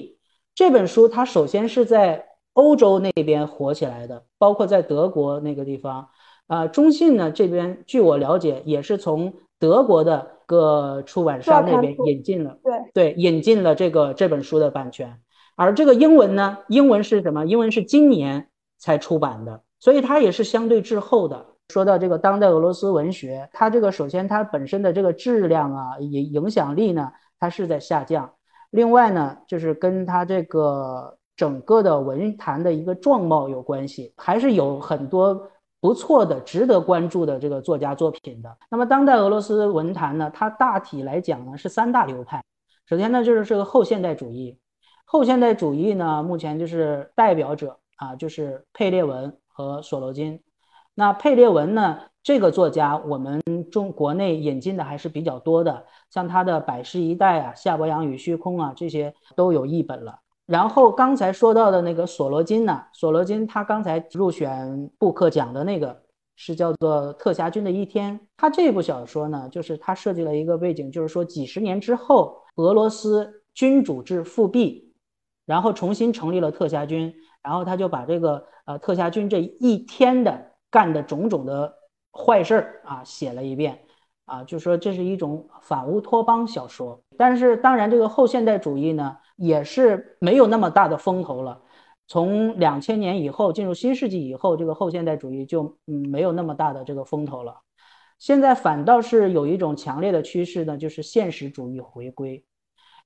[0.54, 6.08] 这本书，它首先是在欧洲那边火起来的，包括在德国那个地方，
[6.46, 15.18] 啊，中信呢这边，据我了解，也是从德国的个出版商那边引进了，对对，引进了这个这本书的版权，
[15.62, 17.46] 而这个英文呢，英文是什么？
[17.46, 18.48] 英文是今年
[18.78, 21.46] 才出版的，所以它也是相对滞后的。
[21.68, 28.30] 说到这个当代俄罗斯文学，它这个首先它本身的这个质量啊，影影响力呢，它是在下降。
[28.70, 35.48] 另外呢，就是跟它这个整个的文坛的一个状貌有关系，还是有很多
[35.80, 38.54] 不错的、值得关注的这个作家作品的。
[38.70, 42.42] 那么当代俄罗斯文坛呢，它大体来讲呢是三大流派。
[42.86, 44.58] 首先呢就是这个后现代主义，
[45.12, 50.40] 后现代主义呢目前就是代表者啊，就是佩列文和索罗金。
[50.94, 51.98] 那佩列文呢？
[52.22, 60.18] 这个作家，我们中国内引进的还是比较多的，像他的《百世一代》啊，《夏伯阳与虚空》啊，这些都有译本了。
[60.46, 66.02] 然后刚才说到的那个索罗金呢，索罗金他刚才入选布克奖的那个
[66.36, 68.18] 是叫做《特辖军的一天》。
[68.36, 74.91] 他这部小说呢，就是他设计了一个背景，就是说几十年之后，俄罗斯君主制复辟，
[75.46, 80.50] 然后重新成立了特辖军，然后他就把这个呃特辖军这一天的。
[80.72, 81.70] 干的种种的
[82.12, 83.78] 坏事儿啊，写了一遍，
[84.24, 86.98] 啊，就说这是一种反乌托邦小说。
[87.18, 91.60] 但是当然，这个后现代主义呢，也是没有那么大的风头了。
[92.08, 97.60] 从两千年以后，进入新世纪以后，这个后现代主义就嗯没有那么大的这个风头了。
[98.18, 102.42] 现在反倒是有一种强烈的趋势呢，就是现实主义回归。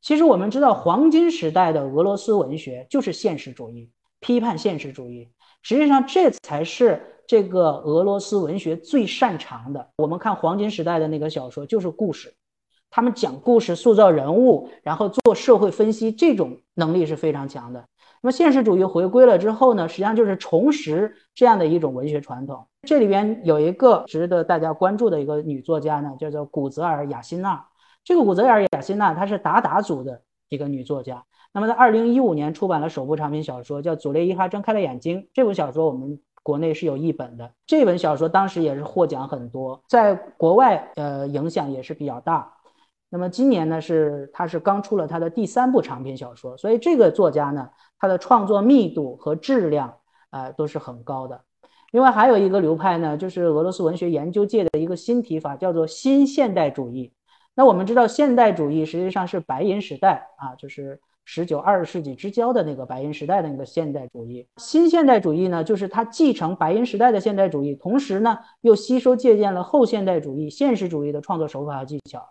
[0.01, 5.29] 其实我们知道，黄金时代的俄罗斯文学就是现实主义，批判现实主义。
[5.63, 9.89] 实际上，这才是这个俄罗斯文学最擅长的。
[9.97, 12.33] 我们看黄金时代的那个小说，就是故事，
[12.89, 17.85] 他们讲故事、塑造人物，然后做社会分析，这种能力是非常强的。
[18.23, 22.65] 那么，现实主义回归了之后呢，实际上就是重拾这样的一种文学传统。
[22.83, 27.67] 这里边有一个值得大家关注的一个女作家呢，叫做古泽尔雅辛娜。
[28.07, 31.25] 这个古泽尔雅辛娜，她是达达族的一个女作家。
[31.53, 35.23] 那么，在二零一五年出版了首部长篇小说，叫《祖列伊哈睁开了眼睛》。
[35.35, 37.51] 这部小说我们国内是有译本的。
[37.67, 42.53] 这本小说当时也是获奖很多，在国外呃影响也是比较大。
[43.09, 49.93] 那么今年呢，是他是刚出了他的第三部长篇小说，所以这个作家呢，他的创作密度和质量
[50.31, 51.41] 啊都是很高的。
[51.91, 57.13] 另外还有一个流派呢，就是俄罗斯文学研究界的一个新提法，叫做新现代主义。
[57.57, 64.47] 那我们知道，现代主义实际上是白银时代啊，就是十九二十世纪之交的那个白银时代的那个现代主义。
[64.59, 72.29] 新现代主义呢，就是它继承白银时代的现代主义，同时呢又吸收借鉴了后现代主义现实主义的创作手法和技巧。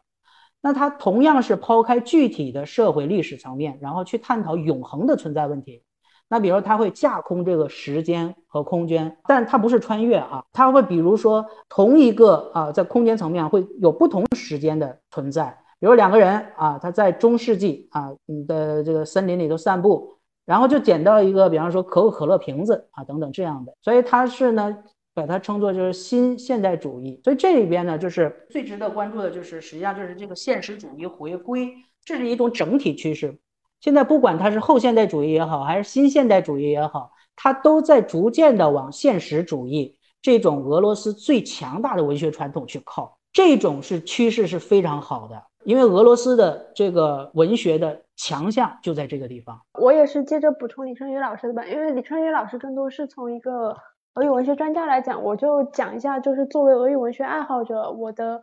[0.62, 5.82] 那它同样是抛开具体的社会历史层面，然后去探讨永恒的存在问题。
[6.28, 15.58] 那比如它会架空这个时间和空间，但它不是穿越啊，它会比如说同一个啊，在空间层面会有不同时间的存在。
[15.80, 24.76] 比如两个人啊，他在中世纪啊，你的这个森林里头散步，然后就捡到一个，比方说可口可乐瓶子啊等等这样的，所以它是呢，
[25.14, 27.20] 把它称作就是新现代主义。
[27.24, 31.72] 所以这里边呢，就是最值得关注的就是，实际上就是这个现实主义回归，
[32.04, 33.38] 这是一种整体趋势。
[33.86, 43.20] 现在不管它是后现代主义也好，还是新现代主义也好，它都在逐渐的往现实主义这种俄罗斯最强大的文学传统去靠。
[43.32, 49.62] 这种是趋势是非常好的，因为俄罗斯的这个文学的强项就在这个地方。
[49.80, 53.78] 我也是接着补充李春雨老师的吧，因为李春雨老师更多是从一个
[54.16, 58.42] 俄语文学专家来讲，我就讲一下，就是作为俄语文学爱好者，我的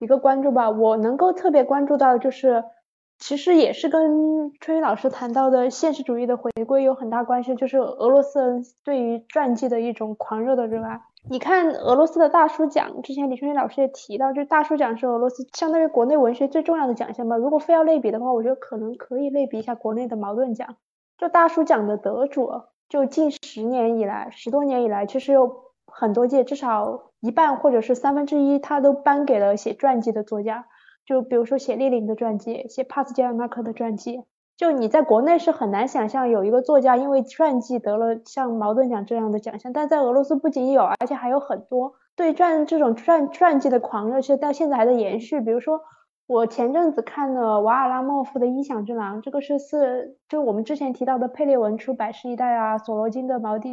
[0.00, 0.68] 一个关注吧。
[0.68, 2.64] 我能够特别关注到的就是。
[3.20, 11.02] 其实也是跟春雨老师谈到的现实主义的回归有很大关系，就是俄罗斯人对于传记的一种狂热的热爱。
[11.28, 17.36] 你看俄罗斯的大书奖，之前李春雨老师也提到，就大书奖是俄罗斯相当于国内文学最重要的奖项吧。
[17.36, 20.76] 如果非要类比的话，我觉得可能可以类比一下国内的茅盾奖。
[21.18, 22.50] 就大书奖的得主，
[22.88, 30.64] 就近十年以来，十多年以来，其实有很多届，至少一半或者是三分之一，他都颁给了写传记的作家。
[31.06, 34.22] 就比如说写列宁的传记，写帕斯捷尔纳克的传记，
[34.56, 45.40] 就你在国内是很难想象有一个作家因为传记得了像茅盾奖这样的奖项，但在俄罗斯不仅有，而且还有很多对传这种传传记的狂热，其实到现在还在延续。
[45.40, 45.80] 比如说
[46.26, 53.70] 我前阵子看了瓦尔拉莫夫的《一响之狼》，这个是是就我们之前提到的佩列文出《百世一代》啊，索罗金的《毛地》。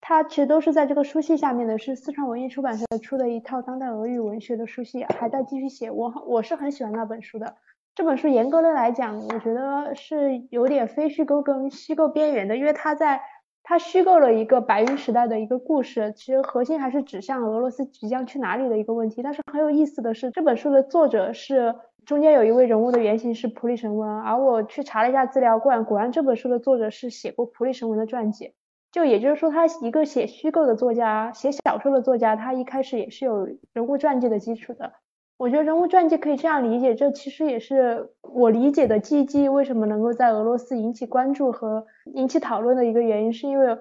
[0.00, 5.90] 它其实都是在这个书系下面的，是四川文艺出版社出的一套当代俄语文学的书系，还在继续写。
[5.90, 7.56] 我我是很喜欢那本书的。
[7.94, 13.20] 这本书严格的来讲，我觉得是有点非虚构跟虚构边缘的，因为它在
[13.62, 19.22] 它虚构了一个白银时代的一个故事，其实核心还是指向俄罗斯即将去哪里的一个问题。
[19.22, 28.52] 但是很有意思的是，这本书的作者是中间有一位人物的原型是普里什文，而我去查了一下资料，果然果然这本书的作者是写过普里什文的传记。
[28.96, 34.90] 就也就是说，他一个写虚构的作家，写小说的作家，他一开始也是有人物传记的基础的。
[35.36, 43.76] 我觉得人物传记可以这样理解，这其实也是我理解的 G G 为什么能够在俄罗斯引起关注和引起讨论的一个原因，是因为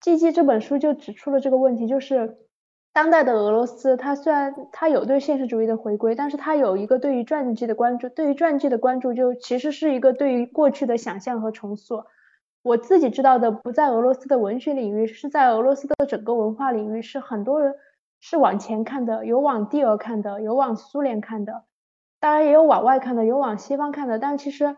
[0.00, 2.36] G G 这本书就指出了这个问题，就是
[2.92, 12.02] 当代的俄罗斯，它虽然它有对现实主义的回归，但是它有一个对于传记的关注，对于传记的关注就其实是一个对于过去的想象和重塑。
[12.66, 17.76] 我自己知道的不在俄罗斯的文学领域，是在俄罗斯的整个文化领域，是很多人
[18.18, 21.62] 是往前看的，有往帝俄看的，有往苏联看的，
[22.18, 24.18] 当然也有往外看的，有往西方看的。
[24.18, 24.76] 但其实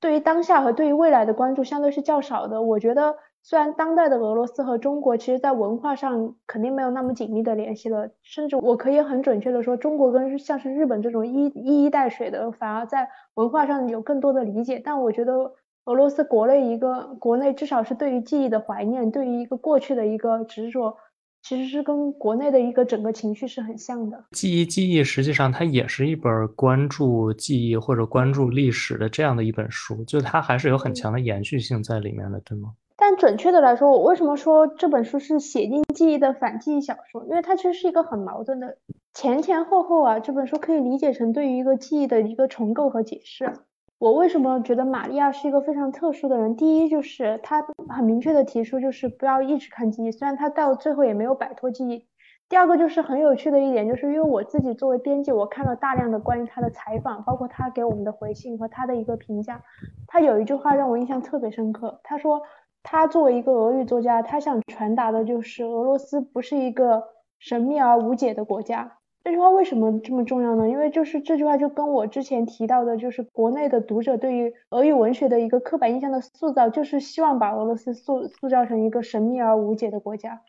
[0.00, 2.60] 对于当下和对于未来的关注相对是较少的。
[2.60, 14.82] 我觉得虽然当代的俄罗斯和中国，其实在文化上肯定没有那么紧密的联系了，甚至我可以很准确的说，中国跟像是日本这种一一衣带水的，反而在文化上有更多的理解。
[14.84, 15.54] 但我觉得。
[15.84, 20.96] 俄罗斯国内一个国内至少是对于记忆的怀念，对于一个过去的一个执着，
[21.42, 24.24] 其实是跟国内的一个整个情绪是很像的。
[24.30, 32.70] 记忆记忆实际上它也是一本关注记忆或者关注历史的这样的一本书，就它还是有很强的延续性在里面的，对吗？
[32.96, 37.24] 但准确的来说，我为什么说这本书是写进记忆的反记忆小说？
[37.24, 38.76] 因为它其实是一个很矛盾的
[39.12, 43.52] 前前后后啊，这本书可以理解成对于一个记忆的一个重构和解释。
[44.02, 46.56] 我为什么觉得玛利亚是一个非常特殊的人？
[46.56, 52.04] 第一，就是他很明确的提出，就是不要一直看记忆，虽然他到最后也没有摆脱记忆。
[52.48, 59.62] 第二个就是很有趣的一点，就是因为我自己作为编辑，我看了大量的关于他的采访，包括他给我们的回信和他的一个评价。
[60.08, 62.42] 他有一句话让我印象特别深刻，他说
[62.82, 67.04] 他作为一个俄语作家，他想传达的就是俄罗斯不是一个
[67.38, 68.98] 神秘而无解的国家。
[69.24, 70.68] 这句话为什么这么重要呢？
[70.68, 80.40] 因为就是这句话就跟我之前提到的，就是国内的读者对于俄语文学的一个刻板印象的塑造，就是希望把俄罗斯塑塑造成一个神秘而无解的国家。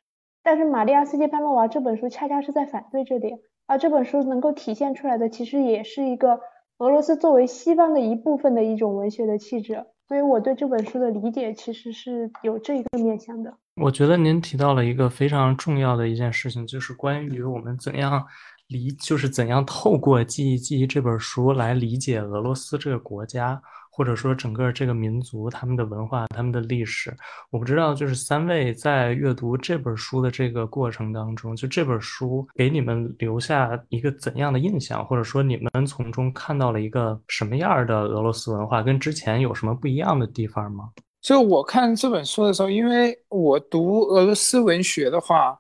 [0.44, 6.40] 但是《玛利亚·斯捷潘诺娃》这本书恰恰是在反对这点，而这本书能够体现出来的，其实也是一个
[6.80, 9.86] 俄罗斯作为西方的一部分的一种文学的气质。
[10.10, 13.54] 所以我对这本书的理解其实是有这一个面向的。
[13.82, 18.24] 我觉得您提到了一个非常重要的一件事情，就是关于我们怎样
[18.68, 23.62] 理，就是怎样透过《记忆记忆》这本书来理解俄罗斯这个国家。
[23.96, 27.16] 或者说整个这个民族他们的文化、他们的历史，
[27.52, 40.90] 我不知道，就是三位在阅读这本书的这个过程当中，就这本书给你们留下一个怎样的印象，或者说你们从中看到了一个什么样的俄罗斯文化，跟之前有什么不一样的地方吗？
[41.22, 45.56] 就我看这本书的时候，因为我读俄罗斯文学的话，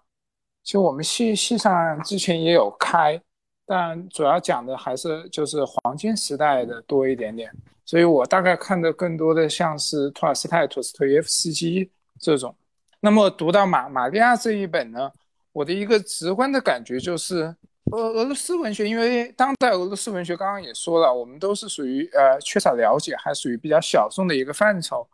[0.64, 3.22] 就我们系系上之前也有开，
[3.66, 7.52] 但主要讲的还是就是黄金时代的多一点点。
[7.86, 12.56] 所以我大概看的更多的像是托尔斯泰、托斯托耶夫斯基这种。
[13.02, 15.12] 那么读到玛玛利亚这一本呢，
[15.52, 17.54] 我的一个直观的感觉就是，
[17.92, 25.06] 俄俄罗斯文学，因为当代俄罗斯文学刚刚也说了，我们都是属于呃缺少了解，还属于比较小众的一个范畴。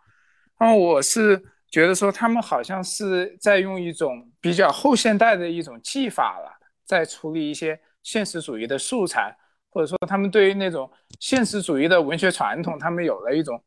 [0.59, 6.51] 那我是觉得说，他们好像是在用一种比较后现代的一种技法了，
[6.85, 9.35] 在处理一些现实主义的素材。
[9.71, 10.89] 或者说，他们对于那种
[11.19, 13.63] 现实主义的文学传统，他们有了一种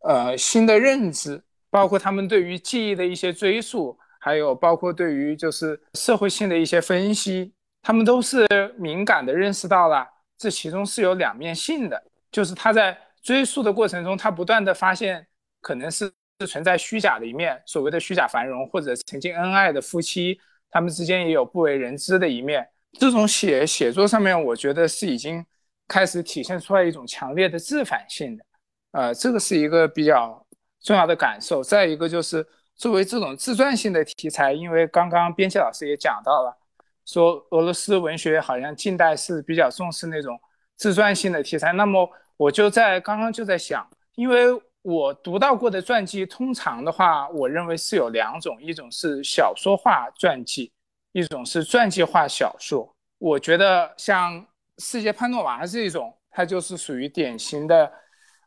[0.00, 1.40] 呃新的认知，
[1.70, 8.44] 包括他们对于记忆的一些追溯，还有包括对于就是社会性的一些分析，他们都是
[8.76, 10.04] 敏感的认识到了
[10.36, 12.02] 这其中是有两面性的，
[12.32, 15.24] 就是他在追溯的过程中，他不断的发现
[15.60, 20.38] 可能是是存在虚假的一面，所谓的虚假繁荣，或者曾经恩爱的夫妻，
[20.70, 22.68] 他们之间也有不为人知的一面。
[22.98, 25.44] 这种写写作上面，我觉得是已经
[25.86, 28.44] 开始体现出来一种强烈的自反性的，
[28.92, 30.44] 呃，这个是一个比较
[30.82, 31.62] 重要的感受。
[31.62, 32.44] 再一个就是
[32.76, 36.56] 作为这种自传性的题材，因为刚刚编辑老师也讲到了，
[37.04, 40.38] 说俄罗斯文学好像近代是比较重视那种
[40.76, 41.72] 自传性的题材。
[41.72, 44.46] 那么我就在刚刚就在想，因为
[44.84, 50.70] 我读到过的传记，通常的话，我认为是有两种，一种是小说化传记。
[51.12, 54.38] 一种是传记化小说，我觉得像
[54.78, 57.90] 《世界潘诺娃》这种，它就是属于典型的。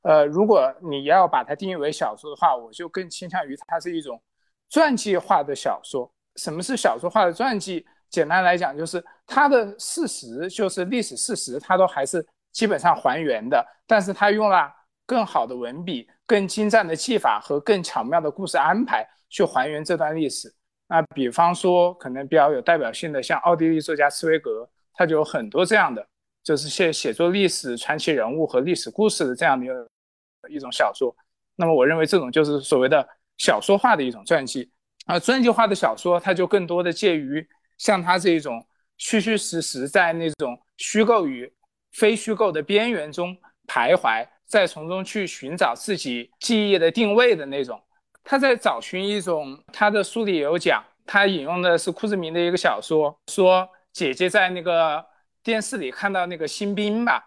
[0.04, 4.22] 呃，如果你要把它定义为小说的话，我就更倾向于它是一种
[4.70, 6.12] 传记化的小说。
[6.36, 7.84] 什么是小说化的传记？
[8.10, 14.72] 简单来讲，就是它的事实，就是历史事实，它都还是基本上还原的，但是它用了
[15.08, 20.54] 更好的文笔、更精湛的技法和更巧妙的故事安排去还原这段历史。
[20.88, 26.06] 那比方说，可能比较有代表性的，像奥地利作家茨威格，他就有很多这样的，
[26.44, 31.16] 就是写写作历史传奇人物和历史故事的这样的一一种小说。
[31.56, 34.72] 那么，我认为这种就是所谓的小说化的一种传记。
[35.06, 37.46] 而传记化的小说，它就更多的介于
[37.78, 38.66] 像他这一种
[38.98, 41.52] 虚虚实实在那种虚构与
[41.94, 43.36] 非虚构的边缘中
[43.68, 47.80] 徘徊，再从中去寻找自己记忆的定位的那种。
[48.24, 55.06] 他在找寻一种，他的书里有讲，他引用的是库兹明的一个小说，说姐姐在那个
[55.44, 57.24] 电视里看到那个新兵吧，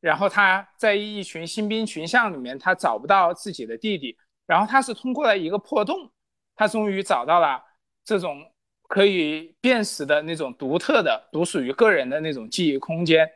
[0.00, 4.16] 然后他在一群新兵群像里面，他找不到自己的弟弟，
[4.46, 6.10] 然后他是通过了一个破洞，
[6.56, 7.62] 他终于找到了
[8.04, 8.44] 这种
[8.88, 13.30] 可以辨识的那种独特的、独属于个人的那种记忆空间，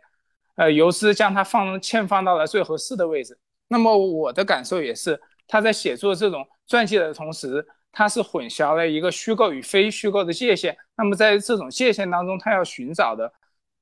[0.56, 3.38] 呃，游资将它放嵌放到了最合适的位置。
[3.68, 6.46] 那么我的感受也是，他在写作这种。
[6.66, 10.74] 传记的同时，它是混淆了一个虚构与非虚构的界限。
[10.96, 13.30] 那么在这种界限当中，他要寻找的，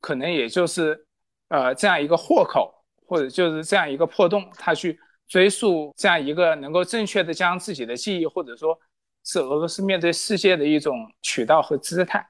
[0.01, 1.07] 可能也就是，
[1.47, 2.75] 呃，这样一个豁口，
[3.07, 4.99] 或者就是这样一个破洞，他去
[5.29, 8.77] 追溯这样一个能够正确的将自己的记忆，或者说
[9.25, 12.27] 是俄罗斯面对世界的一种渠道和姿态。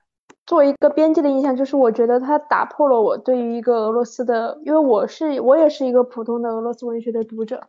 [0.46, 7.68] 作为一个编辑的印象，就是我觉得它打破了我对于一个俄罗斯的，因为我是我也是一个普通的俄罗斯文学的读者。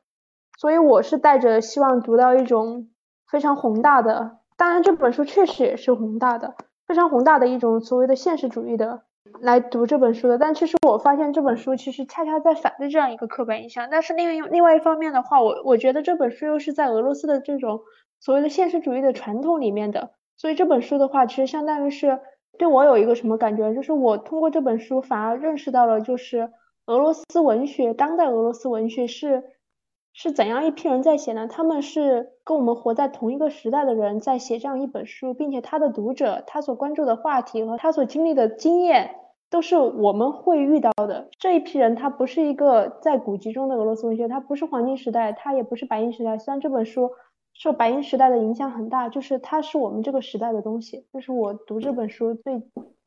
[0.60, 2.90] 所以我是带着希望读到一种
[3.28, 6.54] 非常宏大的，当然这本书确实也是宏大的，
[6.88, 9.02] 非常宏大的一种所谓的现实主义的
[9.42, 10.38] 来读这本书的。
[10.38, 13.88] 但其实我发现这本书其实恰恰在反对这样一个刻板印象。
[13.90, 17.82] 但是另另外一方面的话，我我觉得这本书又是在俄罗斯的这种
[18.20, 22.20] 所谓的现实主义的传统里面的，所以这本书的话，其实相当于是
[22.58, 26.52] 对我有一个什么感觉，就是我通过这本书反而认识到了，就是
[26.86, 29.44] 俄罗斯文学，当代俄罗斯文学是。
[30.16, 31.48] 是怎样一批人在写呢？
[31.48, 39.16] 他们是跟我们活在同一个时代的人在写这样一本书，并且他的读者，他所关注的话题和他所经历的经验，
[39.50, 41.30] 都是我们会遇到的。
[41.40, 46.38] 这一批人，他不是一个在古籍中的俄罗斯文学，他不是黄金时代，他也不是白银时代。
[46.38, 47.10] 虽然这本书
[47.54, 51.06] 受白银时代的影响很大，就是它是我们这个时代的东西。
[51.14, 52.62] 这是我读这本书最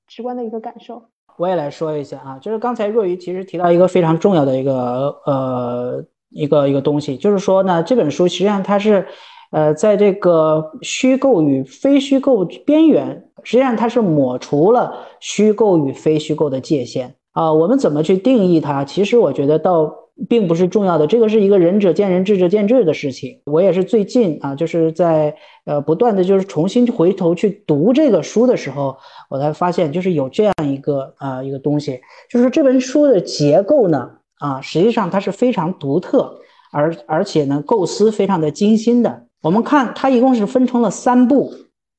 [0.06, 1.02] 直观的一个感受。
[1.36, 6.04] 我也来说一下啊，就是刚才若愚其实提到一个非常重要的一个呃。
[6.28, 9.06] 一个一个东西，就是说呢，这本书实际上它是，
[9.52, 17.50] 呃，在这个虚构与非虚构边缘，实际上它是抹除了虚构与非虚构的界限啊。
[17.52, 18.84] 我们怎么去定义它？
[18.84, 19.94] 其实我觉得到
[20.28, 23.40] 并不是重要的，这个是一个仁者见仁，智者见智的事情。
[23.46, 28.96] 我也是最近啊，就是在呃不断的就是重新回头去读这个书的时候，
[29.28, 32.00] 我才发现就是有这样一个啊一个东西，
[32.30, 34.10] 就是这本书的结构呢。
[34.38, 36.40] 啊，实际上它是非常独特，
[36.70, 39.24] 而而且呢，构思非常的精心的。
[39.40, 41.54] 我们看它一共是分成了三部，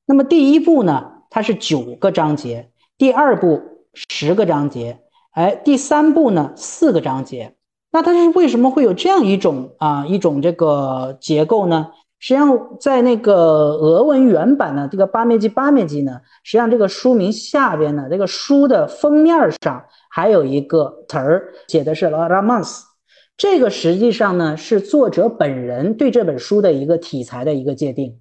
[0.06, 2.66] 那么第一部呢，它是九个章节；
[2.96, 3.60] 第二部
[3.92, 5.00] 十个章节，
[5.32, 7.54] 哎，第三部呢四个章节。
[7.90, 11.88] 那它是为什么会有这样一种啊一种这个结构呢？
[12.20, 13.34] 实际上，在那个
[13.74, 19.84] 俄文原版的这个八面记八面记呢，实际上这个书名下边呢，这个书的封面上。
[20.10, 22.80] 还有一个词儿写的是 romance，
[23.36, 28.18] 这个实际上呢是作者本人对这本书的一个题材的一个界定。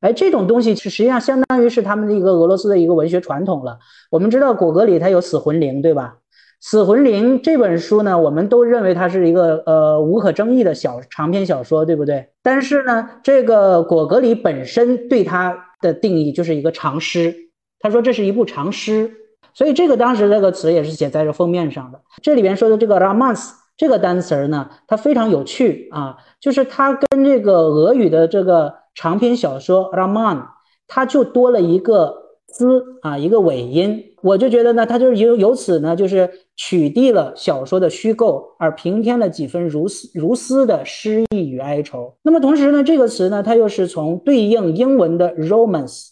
[0.00, 3.78] 哎，这种东西是实际上相当于是他们的一个俄罗斯的一个文学传统了。
[4.10, 6.16] 我们知道果戈里他有《死魂灵》，对吧？
[6.60, 12.30] 《死魂灵》这本书呢，我们都认为它是一个呃无可争议的小长篇小说，对不对？
[12.42, 17.34] 但是呢，这个果戈里本身对它的定义就是一个长诗，
[17.78, 19.12] 他说这是一部长诗。
[19.54, 22.00] 所以这个当时这个词也是写在这封面上的。
[22.22, 30.42] 这里边说的这个 romance 这个单词呢，它非常有趣啊，就是它跟这个俄语的这个长篇小说 roman，
[30.86, 32.66] 它就多了一个 z
[33.02, 34.04] 啊，一个尾音。
[34.22, 42.16] 我就觉得呢，它就是由由此呢，就是取缔了小说的虚构，而平添了几分如丝如丝的诗意与哀愁。
[42.22, 46.08] 那么同时呢，这个词呢，它又是从对应英文的 romance。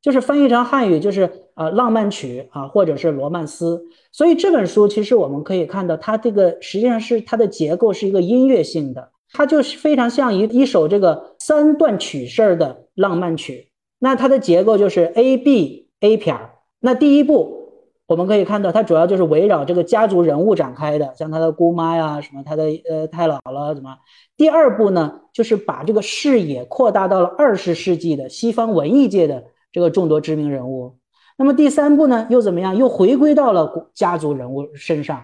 [0.00, 3.82] 就是翻译成汉语就是呃浪漫曲啊，或者是罗曼斯。
[4.12, 13.67] 所以这本书其实我们可以看到，它这个实际上是它的结构是一个音乐性的，它就是非常像一一首这个三段曲式的浪漫曲。
[13.98, 16.50] 那它的结构就是 A B A 撇儿。
[16.80, 17.72] 那第一步
[18.06, 23.96] 我们可以看到，它主要就是围绕这个家族人物展开的，像他的姑妈呀，什么他的呃太姥姥怎么。
[24.36, 29.44] 第二步呢，就是把这个视野扩大到了二十世纪的西方文艺界的。
[29.70, 30.96] 这个众多知名人物，
[31.36, 32.74] 那么第三步呢又怎么样？
[32.74, 35.22] 又回归到了家族人物身上，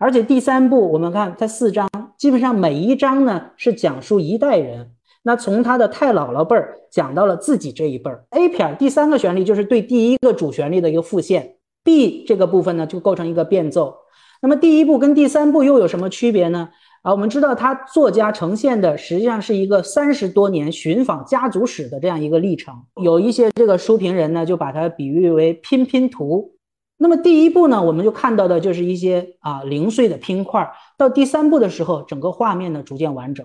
[0.00, 1.88] 而且第三部我们看它四章，
[2.18, 4.90] 基本上每一章呢是讲述一代人，
[5.26, 8.24] 那从他的太姥姥辈儿讲到了自己这一辈儿。
[8.30, 13.96] A 片第三个旋律就是对第一个主旋律的一个复现，B 这个部分呢就构成一个变奏。
[14.40, 16.68] 那么第一部跟第三部又有什么区别呢？
[17.02, 22.72] 啊，我们知道他作家呈现的实际上是一个三十多年寻访家族史的这样一个历程。
[23.02, 26.52] 有一些这个书评人呢，就把它比喻为拼拼图。
[26.98, 30.70] 那么第一步呢，我们就看到的就是一些啊零碎的拼块。
[30.96, 33.44] 到第三步的时候，整个画面呢逐渐完整。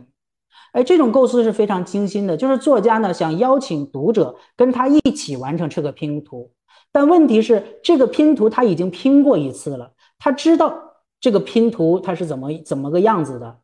[0.72, 6.52] 哎，这种构思是非常精心的，就是作家呢想邀请读者跟他一起完成这个拼图。
[6.92, 10.88] 但问题是，这个拼图他已经拼过一次了，他知道。
[11.24, 13.60] 这个拼图它是怎么怎么个样子的？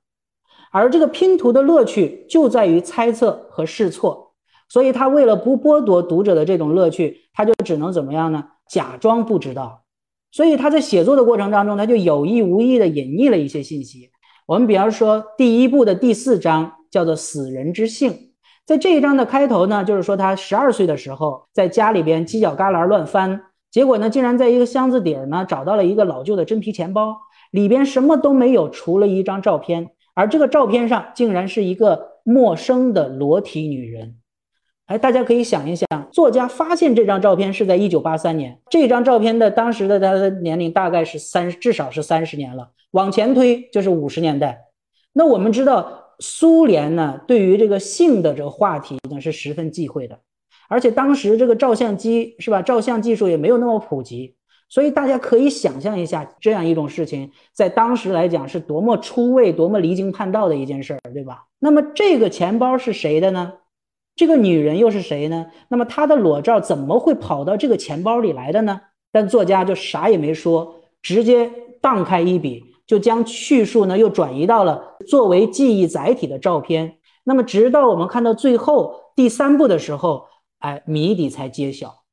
[0.72, 4.36] 而这个拼图的乐趣就在于猜测和试错，
[4.70, 8.44] 所以他为了不剥夺读者的这种乐趣，他就只能怎么样呢？
[8.70, 9.86] 假装不知道。
[10.32, 14.12] 所以他在写作的过程当中，他就有意无意的隐匿了一些信息。
[14.46, 18.12] 我们比方说第一部的第四章叫做《死人之性》，
[18.66, 27.18] 在这一章的开头呢，就是说他十二岁的时候在家里边犄角旮旯乱翻，结果呢，竟然在一个箱子底儿呢找到了一个老旧的真皮钱包。
[27.52, 34.18] 里边什么都没有，除了一张照片，而这个照片上竟然是一个陌生的裸体女人。
[34.88, 44.66] 哎，大家可以想一想，作家发现这张照片是在一九八三年，这张照片的当时的他的年龄大概是三，至少是三十年了，往前推就是五十年代。
[45.14, 50.20] 那我们知道，苏联呢对于这个性的这个话题呢是十分忌讳的，
[50.68, 54.36] 而且当时这个照相机是吧，照相技术也没有那么普及。
[54.70, 61.46] 所以大家可以想象一下，这样一种事情在当时来讲是多么出位、多么离经叛道的一件事儿，对吧？
[61.60, 63.54] 那么这个钱包是谁的呢？
[64.14, 65.46] 这个女人又是谁呢？
[65.70, 68.82] 那么她的裸照怎么会跑到这个钱包里来的呢？
[69.10, 71.50] 但作家就啥也没说，直接
[71.80, 76.98] 荡开一笔，就将叙述呢又转移到了作为记忆载体的照片。
[77.24, 80.26] 那么直到我们看到最后第三部的时候，
[80.60, 82.04] 哎，谜底才揭晓。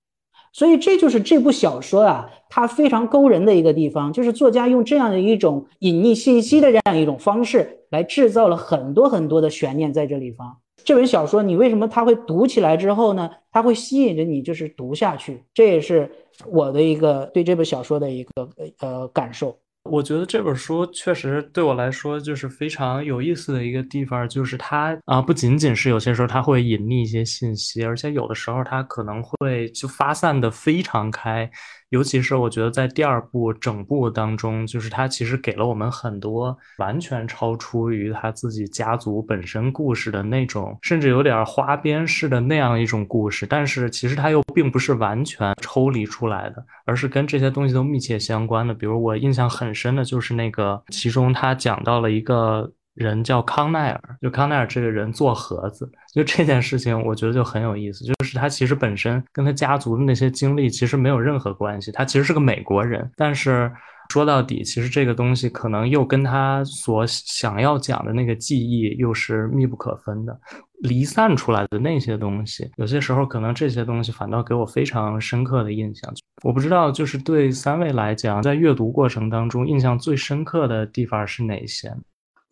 [0.53, 10.57] 所以这就是这部小说啊，它非常勾人的一个地方，就是作家用这样的一种隐匿信息的这样一种方式来制造了很多很多的悬念在这里方。
[10.85, 13.31] 这本小说你为什么它会读起来之后呢？
[13.51, 15.45] 它会吸引着你，就是读下去。
[15.53, 16.11] 这也是
[16.47, 18.49] 我的一个对这本小说的一个
[18.81, 19.57] 呃感受。
[19.85, 31.49] 我觉得这本书确实对我来说就是非常有意思的一个地方，就是它啊不仅仅是有些时候它会隐匿一些信息，而且有的时候它可能会就发散的非常开。
[31.95, 43.47] 尤其是我觉得在第二部整部当中，就是他其实给了我们很多完全超出于他自己家族本身故事的那种，甚至有点花边式的那样一种故事。
[43.47, 48.75] 但是其实他又并不是完全抽离出来的，而是跟这些东西都密切相关的。
[48.75, 52.73] 比如我印象很深的就是那个，其中他讲到了一个。
[52.95, 58.05] 人叫康奈尔，就康奈尔这个人做盒子，就这件事情，我觉得就很有意思。
[58.05, 63.71] 就是他其实本身跟他家族的那些经历其实没有任何关系，他其实是个美国人，但是
[64.11, 70.39] 说到底，其实这个东西可能又跟他所想要讲的那个记忆又是密不可分的，
[70.83, 76.13] 离散出来的那些东西，有些时候可能这些东西反倒给我非常深刻的印象。
[76.43, 81.91] 我不知道，就是对三位来讲，在阅读过程当中印象最深刻的地方是哪些？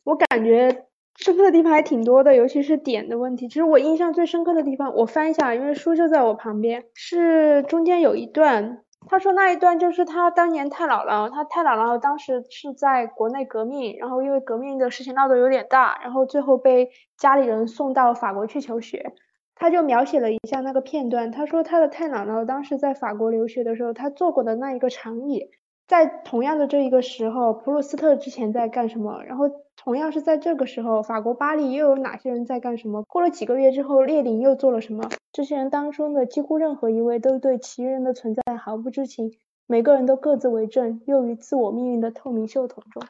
[0.05, 0.87] 我感觉
[1.17, 3.49] 深刻的地方还挺多的，尤其是点的问题。
[3.49, 19.13] 其实我印象最深刻的地方，我翻一下，因为书就在我旁边，是中间有一段，他说那一段就是他当年太姥姥，他太姥姥当时是在国内革命，然后因为革命的事情闹得有点大，然后最后被家里人送到法国去求学。
[19.55, 25.51] 他就描写了一下那个片段，他说他的太姥姥当时在法国留学的时候，他坐过的那一个长椅。
[25.87, 29.23] 在同样的这一个时候，普鲁斯特之前在干什么？
[29.25, 29.45] 然后
[29.85, 33.03] 同样是在这个时候，法国巴黎又有哪些人在干什么？
[33.03, 35.09] 过了几个月之后，列宁又做了什么？
[35.33, 39.33] 这些人当中的几乎任何一位都对其余人的存在毫不知情，
[39.67, 43.03] 每个人都各自为政，囿于自我命运的透明袖筒中。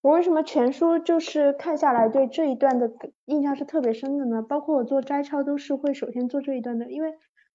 [0.00, 2.92] 我为什么全书就是看下来对这一段的
[3.24, 4.42] 印象是特别深的呢？
[4.42, 7.14] 包括我做摘抄都是会首先做这一段的，因为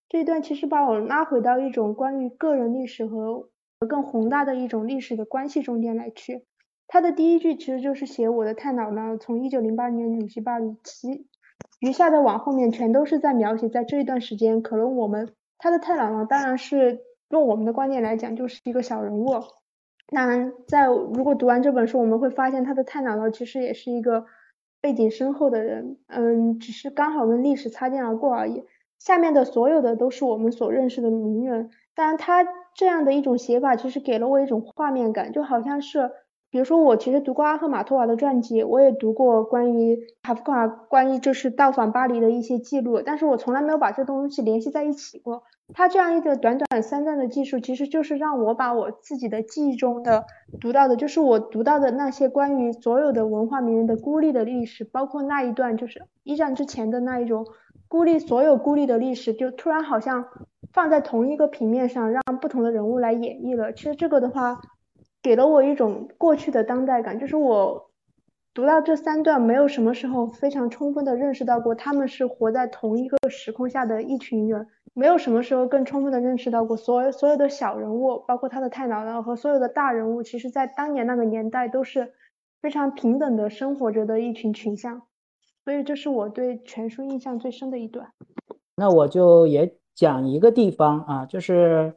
[0.09, 3.47] 这一段其实把我拉回到一种关于个人历史和。
[3.88, 6.43] 更宏大的一种历史的关系中间来去，
[6.88, 11.28] 他的第一句其实就是写我的太姥姥从一九零八年女婿巴黎起，
[11.80, 19.44] 余下的往后面全都是在描写在这一段时间，可能我们他的太姥姥当然是用我们的观念来讲就是一个小人物，
[20.08, 24.26] 当然在如果读完这本书，我们会发现他的太姥姥其实也是一个
[24.80, 28.64] 背景深厚的人，嗯，只是刚好跟历史擦肩而过而已。
[28.98, 32.48] 下面的所有的都是我们所认识的名人，当然他。
[32.78, 36.12] 这样的一种写法，其实给了我一种画面感，就好像是，
[36.50, 45.43] 比如说我其实读过阿赫马托娃的传记，我也读过关于卡夫卡关于就是到访巴黎的一些记录，但是我从来没有把这东西联系在一起过。
[45.74, 50.26] 他这样一个短短三段的记述，其实就是让我把我自己的记忆中的
[50.62, 57.45] 读到的，就是我读到的那些关于所有的文化名人的孤立的历史，包括那一段就是一战之前的那一种。
[57.89, 60.26] 孤立所有孤立的历史，就突然好像
[60.74, 63.72] 放在同一个平面上，让不同的人物来演绎了。
[63.72, 64.60] 其实这个的话，
[65.22, 67.89] 给了我一种过去的当代感，就是我
[68.53, 82.13] 读到这三段，没有什么时候非常充分的认识到过他们是活在同一个时空下的一群人，没有什么时候更充分的认识到过所有所有的小人物，包括他的太姥姥和所有的大人物，其实在当年那个年代都是
[82.61, 85.03] 非常平等的生活着的一群群像。
[85.65, 88.07] 所以这是我对全书印象最深的一段。
[88.78, 91.93] 那我就也讲一个地方啊，就是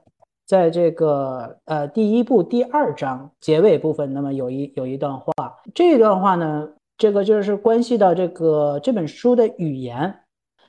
[0.51, 5.33] 在这个呃第一部第二章结尾部分，那么有一有一段话，
[5.73, 10.13] 这段话呢，这个就是关系到这个这本书的语言，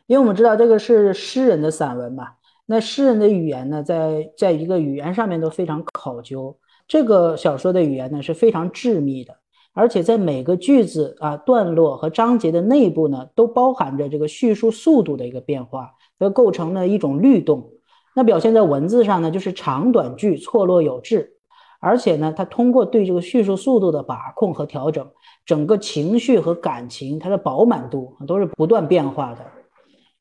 [0.06, 2.28] 因为我们知道这个是诗人的散文嘛，
[2.68, 6.56] 那诗人的语言呢，在在一个语言上面都非常考究，
[6.88, 9.36] 这个小说的语言呢是非常致密的。
[9.74, 17.68] 而且在每个句子啊、段落和章节的内部呢，都包含着这个叙述速度的一个变化，和构成了一种律动。
[18.16, 21.34] 那表现在文字上呢，就是长短句错落有致。
[21.80, 25.10] 而且呢，它通过对这个叙述速度的把控和调整，
[25.46, 29.40] 整个情绪和感情它的饱满度都是不断变化的。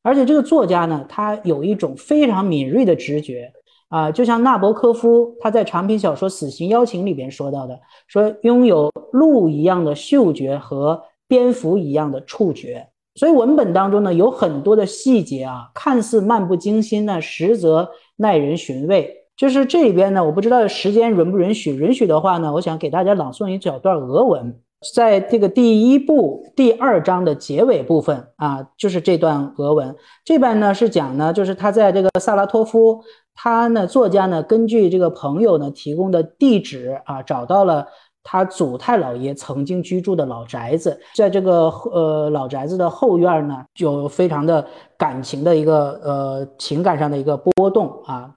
[0.03, 3.53] 而且这个作家呢，他有一种非常敏锐的直觉，
[3.91, 12.89] 啊，就像纳博科夫他在长篇小说《死刑邀请》里边说到的，说拥有鹿一样的嗅觉和蝙蝠一样的触觉。
[13.15, 19.17] 所以文本当中呢，有很多的细节啊，看似漫不经心呢，实则耐人寻味。
[19.37, 24.61] 就是这里边呢，我不知道时间允不允许，允许的话呢，我想给大家朗诵一小段俄文。
[24.95, 29.95] 在这个第一部第二章的结尾部分啊，就是这段俄文。
[30.25, 33.03] 这边呢是讲呢，就是他在这个萨拉托夫，
[33.35, 37.87] 他呢作家呢根据这个朋友呢提供的地址啊，找到了
[38.24, 41.00] 他祖太老爷曾经居住的老宅子。
[41.14, 44.66] 在这个呃老宅子的后院呢，有非常的
[44.98, 48.36] 感情的一个呃情感上的一个波动啊。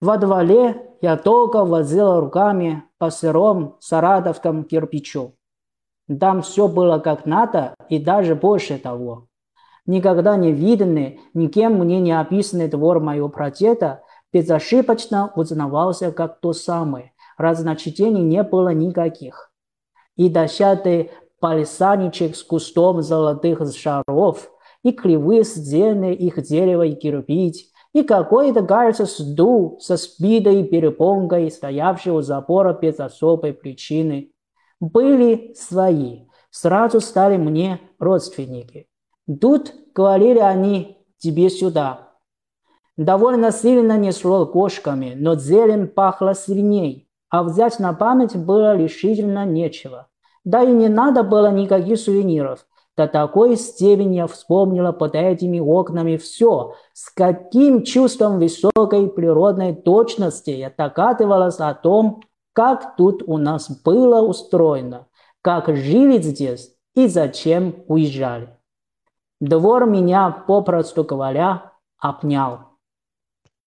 [0.00, 5.32] В дворе я долго возил руками по сырому сарадовскому кирпичу.
[6.18, 9.26] Там все было как надо и даже больше того.
[9.86, 14.02] Никогда не виданный, никем мне не описанный двор моего прадеда
[14.32, 17.12] безошибочно узнавался как то самое.
[17.37, 19.51] Разночтений не было никаких.
[20.15, 24.49] И дощатый палисадничек с кустом золотых шаров,
[24.83, 31.51] и кривые стены их дерева и кирпич, и какой-то, кажется, стул со спидой и перепонкой,
[31.51, 34.31] стоявший у забора без особой причины–
[34.79, 38.87] были свои, сразу стали мне родственники.
[39.41, 42.13] Тут, говорили они, тебе сюда.
[42.97, 50.07] Довольно сильно несло кошками, но зелень пахла сильней, а взять на память было решительно нечего.
[50.43, 52.65] Да и не надо было никаких сувениров.
[52.97, 60.51] До такой степени я вспомнила под этими окнами все, с каким чувством высокой природной точности
[60.51, 62.21] я догадывалась о том,
[62.53, 65.07] как тут у нас было устроено,
[65.41, 68.57] как жили здесь и зачем уезжали.
[69.41, 72.59] Двор меня, попросту говоря, опнял.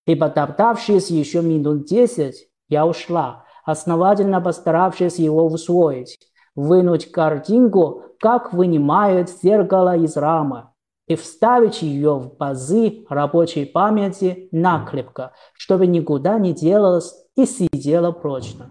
[0.07, 6.19] И потоптавшись еще минут десять, я ушла, основательно постаравшись его усвоить,
[6.55, 10.69] вынуть картинку, как вынимают зеркало из рамы,
[11.07, 18.71] и вставить ее в базы рабочей памяти накрепко, чтобы никуда не делалось и сидела прочно.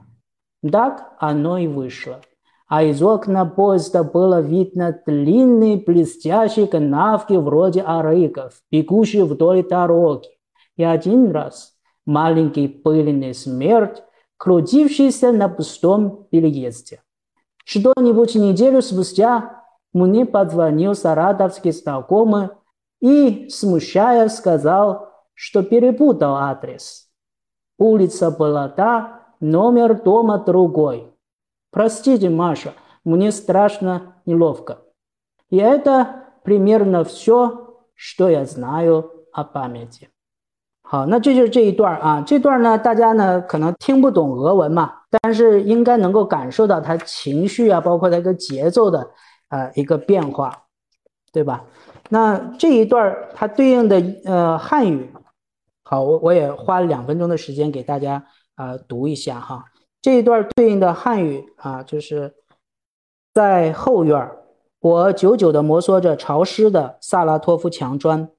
[0.67, 2.21] Так оно и вышло.
[2.67, 10.29] А из окна поезда было видно длинные блестящие канавки вроде арыков, бегущие вдоль дороги.
[10.75, 11.73] И один раз
[12.07, 14.01] маленький пыльный смерть,
[14.37, 17.01] крутившийся на пустом переезде.
[17.65, 19.63] Что-нибудь неделю спустя
[19.93, 22.49] мне позвонил саратовский знакомый
[23.01, 27.09] и, смущая, сказал, что перепутал адрес.
[27.77, 31.11] Улица была та, номер дома другой.
[31.71, 32.73] Простите, Маша,
[33.03, 34.79] мне страшно неловко.
[35.49, 40.09] И это примерно все, что я знаю о памяти.
[40.89, 42.23] 好，那这就是这一段啊。
[42.25, 49.05] 这段呢，大家呢可能听不懂俄文嘛，但是应该能够感受到它情绪啊，包括它一个节奏的
[49.49, 50.49] 呃一个变化，
[51.33, 51.65] 对吧？
[52.09, 55.11] 那这一段它对应的呃汉语，
[55.83, 58.23] 好，我我也花了两分钟的时间给大家
[58.55, 59.65] 啊，读一下哈，
[60.01, 62.33] 这一段对应的汉语啊，就是
[63.33, 64.31] 在后院
[64.79, 68.29] 我久久地摩挲着潮湿的萨拉托夫墙砖，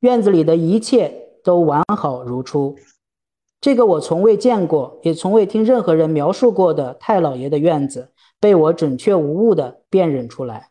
[0.00, 2.74] 院子里的一切都完好如初。
[3.60, 10.70] 这个我从未见过，也从未听任何人描述过的太老爷的院子，被我准确无误地辨认出来。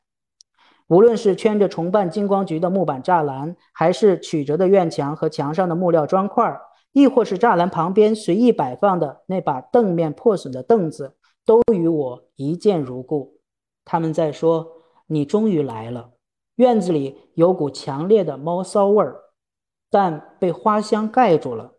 [0.87, 6.59] 无论是圈着重瓣金光菊的木板栅栏，还是曲折的院墙和墙上的木料砖块。
[6.91, 13.39] 亦或是栅栏旁边随意摆放的那把凳面破损的凳子，都与我一见如故。
[13.83, 14.67] 他们在说
[15.09, 16.11] ：“你终于来了。”
[16.57, 19.22] 院子里有股强烈的猫骚味儿，
[19.93, 21.73] 但被花香盖住了，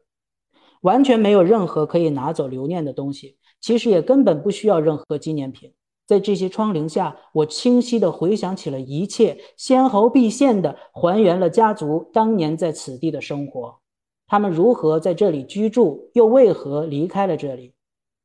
[0.82, 3.38] 完全没有任何可以拿走留念的东西。
[3.60, 5.72] 其实也根本不需要任何纪念品。
[6.06, 13.80] 在这些窗棂下，我清晰地回想起了一切，纤毫毕现地还原了家族当年在此地的生活。
[14.28, 17.74] 他们如何在这里居住，又为何离开了这里？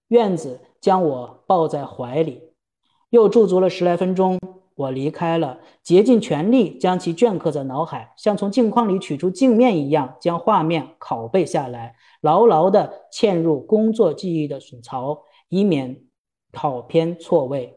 [0.09, 2.43] 院子将我抱在怀里，
[3.09, 4.37] 又驻足了十来分钟。
[4.79, 16.03] 我离开了，竭尽全力将其镌刻在脑海，像从镜框里取出镜面一样，将画面拷贝下来，牢牢地嵌入工作记忆的损槽，以免
[16.53, 17.75] 跑偏错位。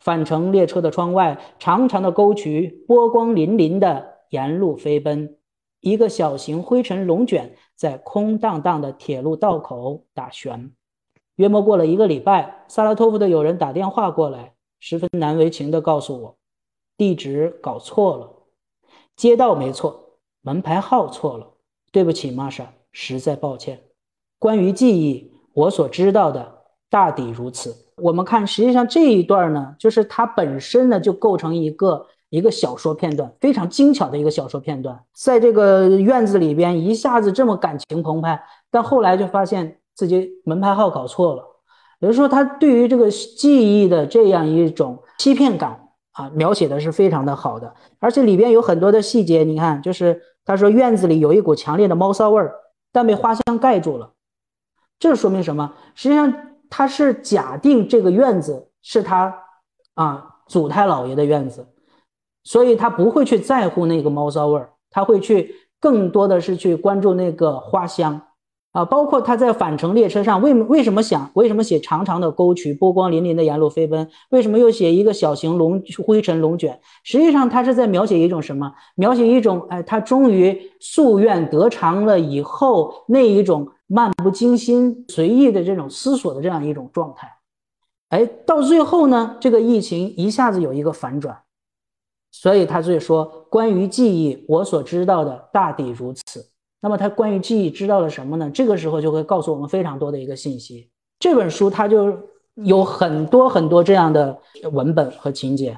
[0.00, 5.36] 返程列车的窗外，长长的沟渠波光粼粼地沿路飞奔。
[5.78, 10.72] 一个小型灰尘龙卷在空荡荡的铁路道口打旋。
[11.36, 16.36] 约莫过了一个礼拜，萨拉托夫的友人打电话过来，十分难为情地告诉我，
[16.96, 18.30] 地址搞错了，
[19.16, 21.46] 街道没错，门牌号错了。
[21.90, 23.80] 对不起，玛莎，实在抱歉。
[24.38, 27.74] 关于记忆，我所知道的大抵如此。
[27.96, 35.02] 我们看，实际上这一段呢，就是它本身呢就构成一个一个小说片段，非常精巧的一个小说片段。
[35.14, 38.38] 在这个院子里边，一下子这么感情澎湃，
[38.70, 41.42] 但后来就发现自己门牌号搞错了。
[42.00, 49.44] 也就是说，他对于这个记忆的这样一种欺骗感啊，描写的是非常的好的，而且里边有很多的细节。
[49.44, 52.54] 你看，就是他说院子里有一股强烈的猫骚味儿，
[52.92, 54.12] 但被花香盖住了。
[54.98, 55.74] 这说明什么？
[55.94, 56.32] 实际上
[56.70, 59.34] 他是假定这个院子是他
[59.94, 61.66] 啊祖太老爷的院子，
[62.44, 68.20] 所以他不会去在乎那个猫骚味儿，他会去更多的是去关注那个花香。
[68.78, 74.08] 啊，包括他在返程列车上，为为什么想为什么写长长的沟渠，波光粼粼的沿路飞奔？
[74.30, 76.78] 为什么又写一个小型龙灰尘龙卷？
[77.02, 78.72] 实际上，他是在描写一种什么？
[78.94, 87.28] 描写一种，哎，他终于夙愿得偿了以后那一种漫不经心、随意的这种思索的这样一种状态。
[88.10, 91.36] 哎，到最后呢，这个疫情一下子有一个反转，
[92.30, 96.46] 所以他就说，关于记忆，我所知道的大抵如此。
[96.80, 98.50] 那么他关于记忆知道了什么呢？
[98.54, 100.90] 这个时候就会告诉我们非常多的一个信息。
[101.18, 102.16] 这本书它就
[102.54, 104.38] 有很多很多这样的
[104.72, 105.76] 文本和情节。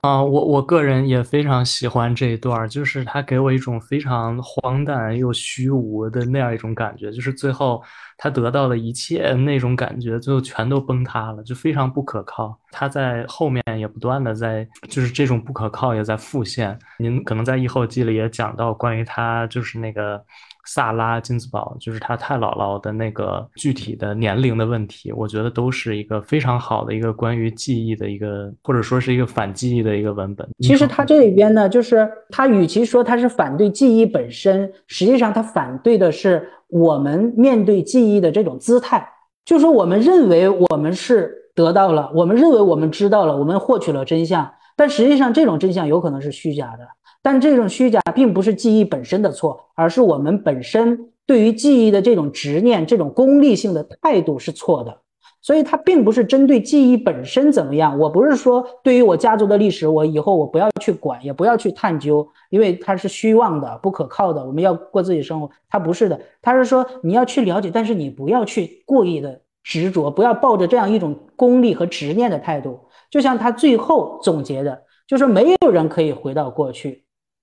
[0.00, 7.82] 啊，我我个人也非常喜欢这一段，就是他给我一种非常荒诞又虚无的那样一种感觉，就是最后
[8.16, 12.58] 他得到的一切那种感觉，最后全都崩塌了，就非常不可靠。
[12.70, 16.78] 他在后面也不断的在，就是这种不可靠也在复现。
[16.98, 20.24] 您可能在《异后记》里也讲到关于他，就是那个。
[20.64, 30.48] 萨拉金斯堡就是他太姥姥的那个具体的年龄的问题，我觉得都是一个非常好的一个关于记忆的一个，或者说是一个反记忆的一个文本。
[30.60, 39.06] 其实他这里边呢，就是他与其说他是反对记忆本身，实际上他反对的是我们面对记忆的这种姿态，
[39.44, 46.86] 就是说我们认为我们是得到了，我们认为我们知道了，我们获取了真相，但实际上这种真相有可能是虚假的。
[47.22, 54.98] 但这种虚假并不是记忆本身的错，而是我们本身对于记忆的这种执念、这种功利性的态度是错的。
[55.44, 57.98] 所以它并不是针对记忆本身怎么样。
[57.98, 64.44] 我不是说对于我家族的历史，我以后我不要去管，也不要去探究，因为它是虚妄的、不可靠的。
[64.46, 66.20] 我们要过自己生活，它不是的。
[66.40, 72.78] 他是说你要去了解，但是你不要去故意的执着，不要抱着这样一种功利和执念的态度。
[73.10, 77.01] 就像他最后总结的，就是没有人可以回到过去。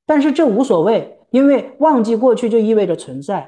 [0.09, 3.47] 但是这无所谓，因为忘记过去就意味着存在。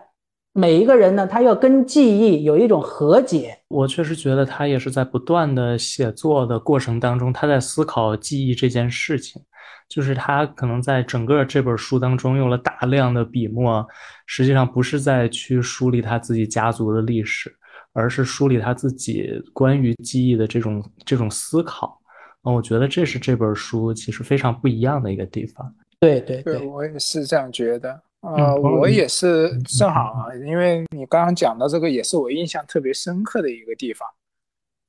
[0.54, 3.58] 每一个人呢，他要跟记忆有一种和解。
[3.68, 9.42] 我确实觉得他也是在不断的写作的过程当中，他在思考记忆这件事情。
[9.90, 13.84] 就是他可能在整个这本书当中用了大量的笔墨，
[14.28, 17.52] 实际上不是在去梳理他自己家族的历史，
[17.92, 22.00] 而是梳理他自己关于记忆的这种这种思考。
[22.44, 25.74] 啊，我觉得这是这本书其实非常不一样的一个地方。
[26.02, 34.10] 对对对，我也是这样觉得呃，我也是正好啊，因为你刚刚讲的这个也是我印象特别深刻的一个地方，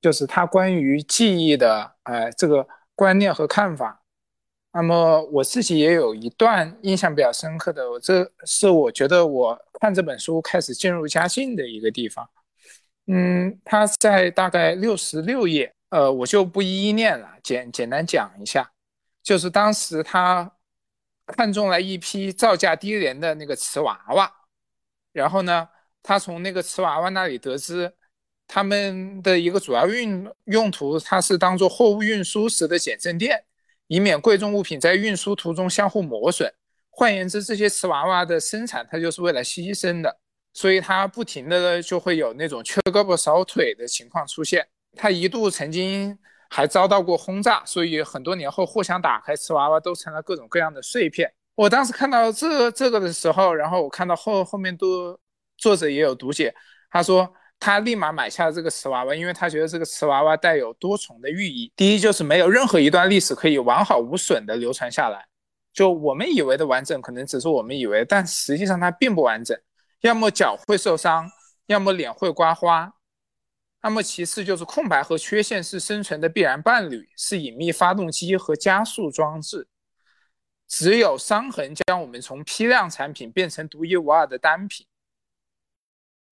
[0.01, 4.03] 就是他关于记忆的哎这个观念和看法。
[4.73, 12.27] 那么我自己也有一段印象比较深刻的，我这是我觉得我看这本书开始渐入佳境的一个地方。
[13.07, 18.71] 嗯，他在大概六十六页，呃，我就不一一念了，简简单讲一下，
[19.23, 20.51] 就是当时他。
[21.27, 24.31] 看中了一批造价低廉的那个瓷娃娃，
[25.13, 25.69] 然后呢，
[26.03, 27.93] 他从那个瓷娃娃那里得知，
[28.47, 33.45] 他们的一个主要运用途，它是当做货物运输时的减震垫，
[33.87, 36.53] 以免贵重物品在运输途中相互磨损。
[36.91, 40.19] 换言之，这些瓷娃娃的生产，它就是为了牺牲的，
[40.53, 44.67] 所以它不停的就会有那种缺胳膊少腿的情况出现。
[44.97, 46.19] 它一度曾经。
[46.55, 51.33] 还遭到过轰炸，所以很多年后，货箱打开，瓷娃娃都成了各种各样的碎片。
[51.55, 55.19] 我当时看到这这个的时候，然后我看到后后面都
[55.57, 56.55] 作者也有读解，
[56.91, 61.73] 他说他立马买下了这个瓷娃娃，因为他觉得这个瓷娃娃带有多重的寓意。
[61.75, 65.25] 第一就是没有任何一段历史可以完好无损的流传下来，
[65.73, 69.59] 就我们以为的完整，可能只是我们以为，但实际上它并不完整，
[70.03, 71.31] 要么脚会受伤，
[71.65, 72.93] 要么脸会刮花。
[73.83, 79.67] 那么其次就是空白和缺陷是生存的必然伴侣，是隐秘发动机和加速装置。
[80.69, 84.87] 只有伤痕将我们从批量产品变成独一无二的单品。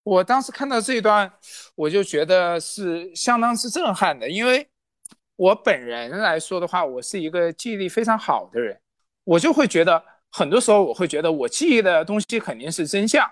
[0.03, 1.31] 我当时看到这一段，
[1.75, 4.67] 我就觉得是相当之震撼的，因为
[5.37, 8.81] 我本人来说的话，我是一个记忆力非常好的人，
[9.25, 13.31] 我就会觉得很多时候我会觉得我记忆的东西肯定是真相。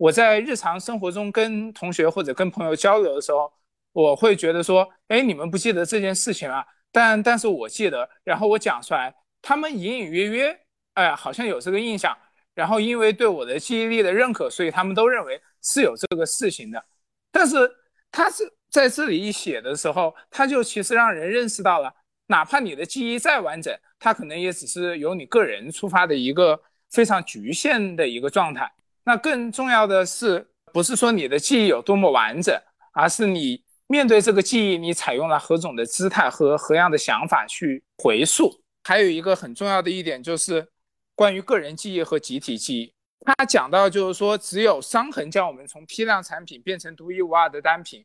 [0.00, 3.52] 我在日常生活中跟同学或者跟朋友交流的时候，
[3.92, 6.64] 我会觉得说，哎，你们不记得这件事情啊？
[6.90, 10.60] 但但是我记得，然后我讲出来，他们隐隐约约，
[10.94, 12.16] 哎，好像有这个印象。
[12.54, 16.82] 然后因为对我的记忆力的认可，所以他们都认为是有这个事情的。
[17.30, 17.70] 但是
[18.10, 21.94] 他是在这里一写的时候，他就其实让人认识到了，
[22.28, 26.58] 哪怕你的记忆再完整，它可能也只是由你个人出发的一个
[26.90, 28.72] 非常局限的一个状态。
[29.04, 32.54] 那更重要的是，不是说你的记忆有多么完整，
[32.92, 38.62] 而是你面对这个记忆，你采用了何种的姿态和何样的想法去回溯。
[38.84, 40.68] 还有一个很重要的一点就是。
[41.16, 42.94] 关于个人记忆和集体记忆，
[43.26, 48.02] 他讲到就是说，只有伤痕将我们从批量产品变成独一无二的单品，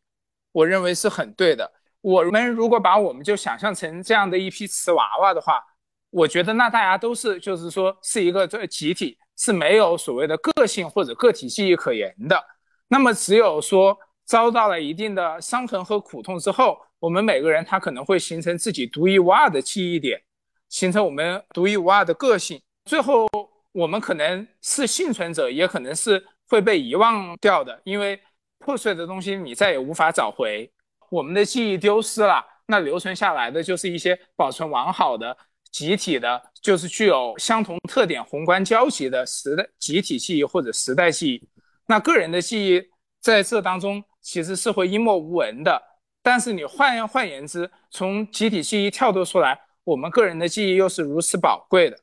[0.52, 1.72] 我认为是很对的。
[2.02, 5.64] 我们如果把我们就想象成这样的一批瓷娃娃的话，
[6.10, 12.42] 我觉得那大家都是就是说是一个这集体，是没有所谓的个性或者个体记忆可言的。
[12.88, 20.22] 那么只有说遭到了一定的伤痕和苦痛之后，我们每个人他可能会形成自己独一无二的记忆点，
[20.70, 22.62] 形成我们独一无二的个性。
[22.86, 23.28] 最后，
[23.72, 28.20] 我们可能是幸存者，也可能是会被遗忘掉的，因为
[28.60, 30.72] 破碎的东西你再也无法找回。
[31.10, 35.36] 我们的记忆丢失了，那留存下来的就是一些保存完好的、
[35.76, 41.50] 集体的，就是具有相同特点、宏观交集的时代集体记忆或者时代记忆。
[41.86, 42.82] 那个人的记忆
[43.20, 45.82] 在这当中其实是会湮没无闻的。
[46.24, 51.98] 但是你换换言之，从集体记忆跳脱出来，我们个人的记忆又是如此宝贵的。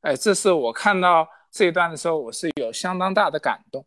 [0.00, 3.84] 哎，这是我看到这一段的时候，我是有相当大的感动。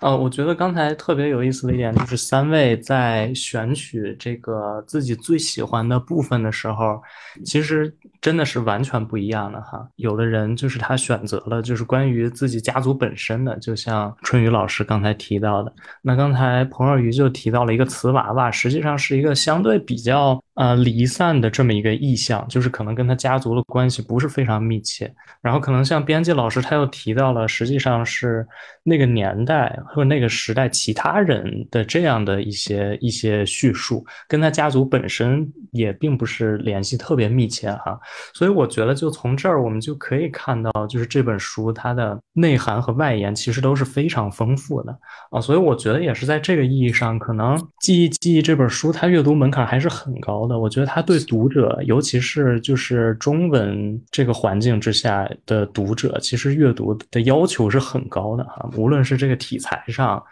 [0.00, 7.00] 呃，我觉得刚才特别有意思的一点就是，三位在选取这个自己最喜欢的部分的时候，
[7.44, 9.86] 其实真的是完全不一样的哈。
[9.96, 15.72] 有的人就是他选择了就是关于自己家族本身的，就像春雨老师刚才提到的。
[16.02, 25.12] 那刚才彭若愚就提到了一个瓷娃娃，实际上是一个相对比较呃离散的这么一个意象，就是可能跟他家族的关系不是非常密切。
[25.40, 28.46] 然后可能像编辑老师他又提到了，实际上是
[28.82, 29.76] 那个年代。
[29.86, 37.98] 和那个时代其他人的这样的一些一些叙述，跟他家族本身也并不是联系特别密切哈，
[38.34, 44.96] 所以我觉得就从这儿我们就可以看到，就是这本书它的内涵和外延其实都是非常丰富的
[45.30, 50.49] 啊，所以我觉得也是在这个意义上，可能《记忆记忆》这本书它阅读门槛还是很高的。
[50.58, 59.40] 我觉得它对读者，尤其是就是中文这个环境之下的读者，其实阅读的要求是很高的哈，无论是这个。
[59.40, 60.22] 题材上，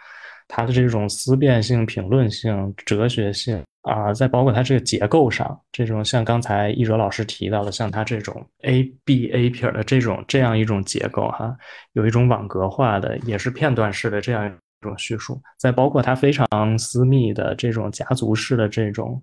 [0.48, 11.56] 它的这种思辨性、评论性、哲学性啊，再包括它这个结构上，这种像刚才一哲老师提到的，像它这种 A B A 撇的这种这样一种结构哈，
[11.94, 14.50] 有一种网格化的，也是片段式的这样一
[14.80, 16.46] 这种叙述，再包括他非常
[16.78, 19.20] 私密的这种家族式的这种。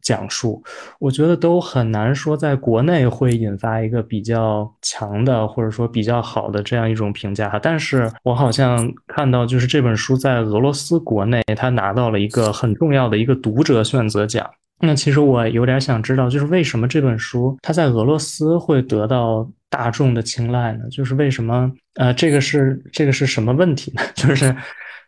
[0.00, 0.62] 讲述，
[1.00, 7.58] 我觉得都很难说在国内会引发一个比较强的，或者说比较好的这样一种评价。
[7.60, 14.48] 但是我好像看到，就是这本书在俄罗斯国内，他拿到了一个很重要的一个读者选择奖。
[14.80, 20.88] 那其实我有点想知道，就是为什么这本书它在俄罗斯会得到大众的青睐呢？
[20.92, 21.70] 就是为什么？
[21.94, 24.02] 呃，这个是这个是什么问题呢？
[24.14, 24.54] 就是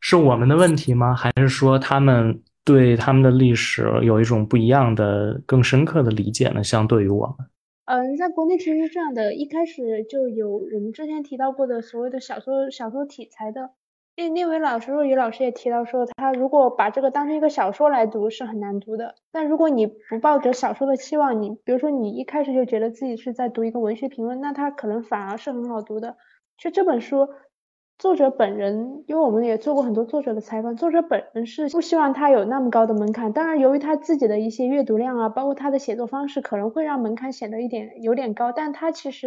[0.01, 1.15] 是我们的问题吗？
[1.15, 2.43] 还是说他们？
[2.63, 6.63] 对他们的历史有一种不一样的、更深刻的理解呢？
[6.63, 7.49] 相对于我们，
[7.87, 13.71] 嗯，在国内其实是这样的，一开始就有我们之前提到过的所谓的小说、小说题材的。
[14.15, 19.15] 那那位老师若雨老师也提到说，他如果把这个当成一个小说来读是很难读的。
[19.33, 26.19] 但如果你不抱着小说的期望，你比如说你一开始就觉得自己是在读一个文学评论，那它可能反而是很好读的。
[26.59, 27.27] 其实这本书。
[28.01, 33.31] 作者本人，因为我们也做过很多作者的采访，作者本人是不希望他有那么高的门槛。
[33.31, 38.53] 当然，由于他自己的一些阅读量啊，包括他的写作方式，可能会让门槛显得一点有点高。
[38.53, 39.27] 但他其实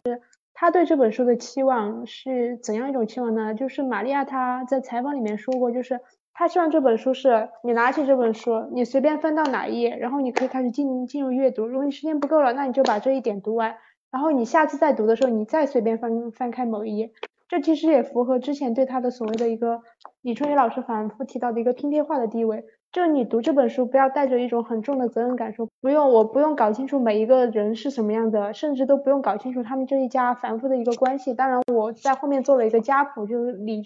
[0.56, 3.54] 他对这本书的期望是怎样一种期望呢？
[3.54, 6.00] 就是玛利亚她在采访里面说过，就是
[6.34, 11.68] 他希望这本书是你拿起这本书，你随便翻到哪一页，然后你可以开始进进入阅读。
[11.68, 13.76] 如果你时间不够了，那你就把这一点读完，
[14.10, 17.12] 然后你下次再读的时候，你再随便翻翻开某一页。
[17.54, 19.82] 这其实也符合之前对他的所谓的一个
[20.24, 22.66] 李春雨老师反复提到的一个拼贴化的地位。
[22.92, 31.36] 就你读这本书，不要带着一种很重的责任感，说不用，我不用搞清楚每一个人是什么样的，甚至都不用搞清楚他们这一家繁复的一个关系。
[31.36, 33.84] 当然，我在后面做了一个家谱，就是理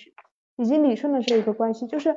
[0.56, 1.88] 已经理顺了这一个关系。
[1.88, 2.16] 就是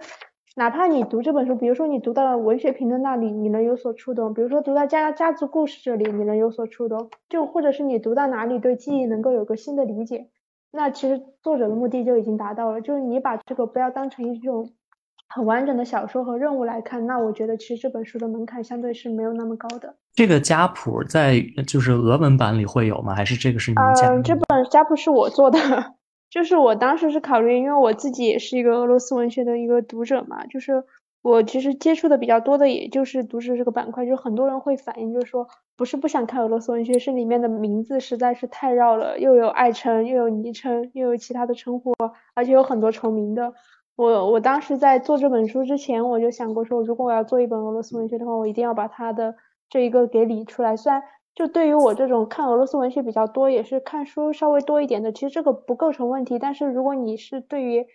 [0.55, 10.29] 哪怕你读这本书，比如说你读到了文学评论那里，你能有所触动；比如说读到家家族故事这里，你能有所触动；就或者是你读到哪里，对记忆能够有个新的理解。
[10.73, 14.71] 那其实作者的目的就已经达到了，就是你把这个不要当成一种
[15.29, 19.97] 很完整的小说和任务来看，那我觉得其实这本书的门槛相对是没有那么高的。
[20.15, 23.15] 这个家谱在就是俄文版里会有吗？
[23.15, 24.09] 还是这个是您家？
[24.11, 25.59] 嗯，这本家谱是我做的，
[26.31, 30.85] 就是我当时是考虑，因为我自己也是一个俄罗斯文学的一个读者嘛，就是。
[31.23, 35.47] 我其实接触的比较多的，也就是读史这个板块，就很多人会反映，就是说
[35.77, 41.93] 不是不想看俄罗斯文学，是里面的名字实在是太绕了，又有爱称，又有昵称，又有其他的称呼，
[42.35, 43.53] 而且有很多重名的。
[43.97, 49.35] 我我当时在做这本书之前，我就想过说，如果我要做一本俄罗斯文学的话，我一定要把它的
[49.69, 50.75] 这一个给理出来。
[50.75, 51.03] 虽然
[51.35, 56.39] 就对于我这种看俄罗斯文学比较多，也是看书稍微多一点的，其实这个不构成问题。
[56.39, 57.87] 但是如果你是对于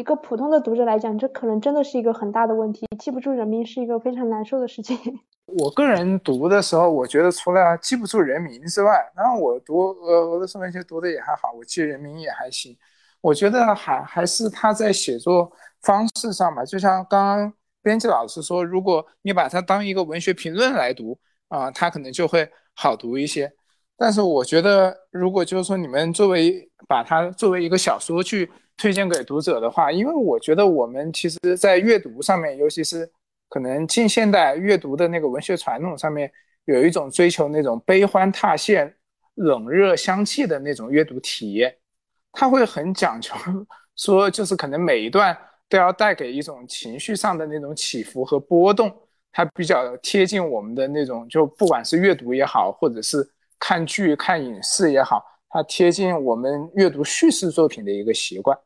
[0.00, 2.86] 一个普通的读者来讲，这可能真的是一个很大的问题。
[2.98, 4.96] 记不住人名是一个非常难受的事情。
[5.44, 12.74] 我个人读的时候，我觉得除了记不住人名之外，然后我读俄俄罗斯文学读的也还好，我记人名也还行。
[13.20, 23.52] 我觉得还还是他在写作方式上吧，就像刚刚编辑老师说，如果你把它当一个文学评论来读啊，它可能就会好读一些。
[23.98, 28.50] 但是我觉得，如果就是说你们作为把它作为一个小说去。
[28.80, 33.06] 推荐给读者的话，因为我觉得我们其实，在阅读上面，尤其是
[33.50, 36.32] 可能近现代阅读的那个文学传统上面，
[36.64, 38.96] 有一种追求那种悲欢踏现、
[39.34, 41.76] 冷热相济的那种阅读体验，
[42.32, 43.34] 它会很讲究，
[43.96, 45.36] 说就是可能每一段
[45.68, 48.90] 都要带给一种情绪上的那种起伏和波动，
[49.30, 53.18] 它比较贴近我们的那种，就不管是阅读也好，或者是
[53.58, 58.58] 看剧、看影视也好，它贴近我们阅读叙事作品的一个习惯。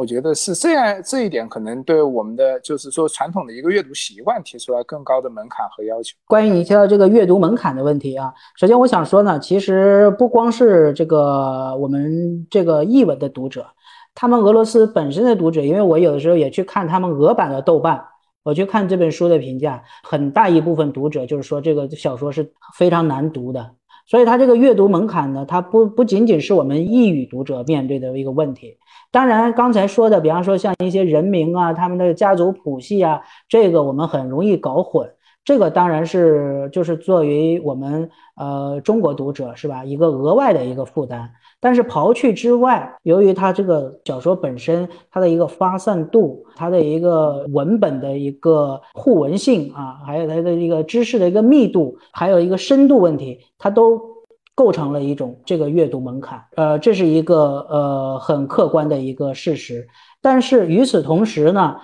[0.00, 6.16] 我觉得是这样，这一点可能对我们的就是说传统的一个阅读习惯提出来更高的门槛和要求。
[6.26, 13.66] 关于你提到这个阅读门槛的问题啊，首先我想说呢，其实不光是这个我们这个译文的读者，
[14.14, 18.02] 他们俄罗斯本身的读者，因为我有的时候也去看他们俄版的豆瓣，
[18.42, 23.70] 我去看这本书的评价，很大一部分读者就是说这个小说是非常难读的。
[24.10, 28.76] 所以它这个阅读门槛呢，它不不仅仅是我们异语读者面对的一个问题。
[29.12, 35.08] 当然，刚才说的，比方说像一些人名啊，他们的家族谱系啊，这个我们很容易搞混。
[35.44, 41.30] 这个当然是就是作为我们呃中国读者是吧，一个额外的一个负担。
[41.60, 54.00] 但是刨去之外，由于它这个小说本身它的一个发散度，它的一个文本的一个互文性啊，还有它的一个知识的一个密度，还有一个深度问题，它都
[54.54, 56.42] 构成了一种这个阅读门槛。
[56.56, 59.86] 呃，这是一个呃很客观的一个事实。
[60.22, 61.76] 但是与此同时呢，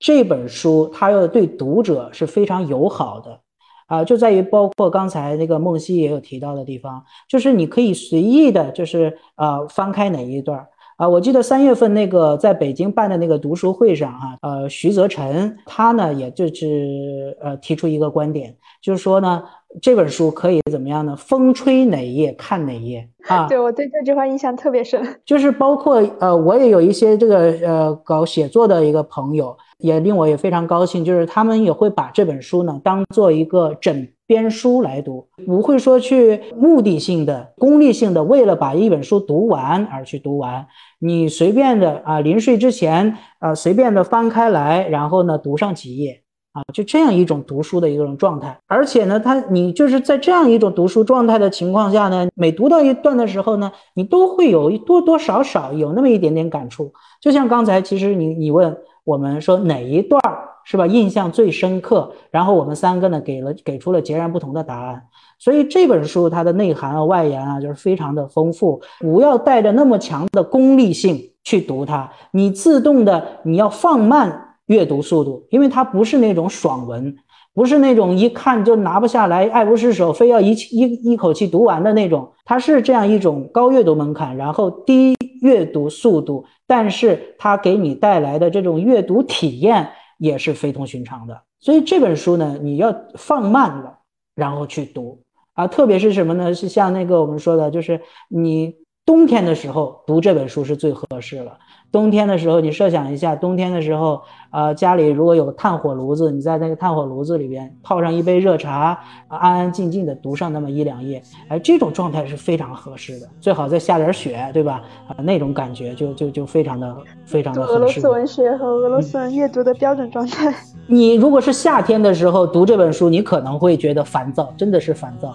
[0.00, 3.40] 这本书它又对读者是非常友好的。
[3.86, 10.66] 啊，就在于包括刚才那个梦溪也有提到的地方，就是你可以随意的，就是呃翻开哪一段
[10.96, 11.08] 啊。
[11.08, 19.42] 我记得三月份那个在北京办的那个读书会上啊，呃，徐泽辰他呢也就是呃提出一个观点，就是说呢
[19.80, 21.16] 这本书可以怎么样呢？
[21.16, 23.46] 风吹哪页看哪页啊。
[23.48, 29.56] 对我对这句话印象特别深， 就是包括呃我也有一些这个呃搞写作的一个朋友。
[29.78, 40.66] 也令我也非常高兴，就是他们也会把这本书呢当做一个枕边书来读，不会说去目的性的、功利性的，为了把一本书读完而去读完。
[41.00, 46.22] 你随便的啊，临睡之前啊，随便的翻开来，然后呢读上几页
[46.54, 48.58] 啊，就这样一种读书的一种状态。
[48.66, 56.90] 而且呢，他你就是在这样一种读书状态的情况下呢，每读到一段的时候呢，你都会有多多少少有那么一点点感触。
[57.20, 58.74] 就像刚才其实你你问。
[59.04, 60.18] 我们说哪一段
[60.64, 60.86] 是吧？
[60.86, 65.02] 印象最深刻，然后我们三个呢给了给出了截然不同的答案。
[65.38, 68.80] 所以这本书它的内涵啊、外延啊，就是非常的丰富。
[69.00, 77.14] 不要带着那么强的功利性去读它，你自动的你要放慢阅读速度，因为它不是那种爽文，
[77.52, 82.32] 不是那种一看就拿不下来、爱不释手、非要一气一一口气读完的那种。
[82.44, 86.44] 它是这样一种高阅读门槛，然后低阅读速度。
[86.66, 93.98] 但是它给你带来的这种阅读体验也是非同寻常的，所以这本书呢，你要放慢了，
[94.34, 95.20] 然后去读
[95.52, 96.54] 啊，特别是什么呢？
[96.54, 98.74] 是像那个我们说的，就是你
[99.04, 101.58] 冬天的时候读这本书是最合适了。
[101.94, 108.98] 冬天的时候，你设想一下，冬天的时候，呃，家里如果有炭火炉子，你在那个炭火炉子里边泡上一杯热茶，
[109.28, 113.28] 安安静静的读上那么一两页，哎，这种状态是非常合适的。
[113.40, 114.82] 最好再下点雪，对吧？
[115.06, 117.74] 啊，那种感觉就就就非常的非常的合适。
[117.74, 120.52] 俄罗斯文学和俄罗斯人阅读的标准状态。
[120.88, 125.32] 你如果是夏天的时候读这本书，你可能会觉得烦躁，真的是烦躁。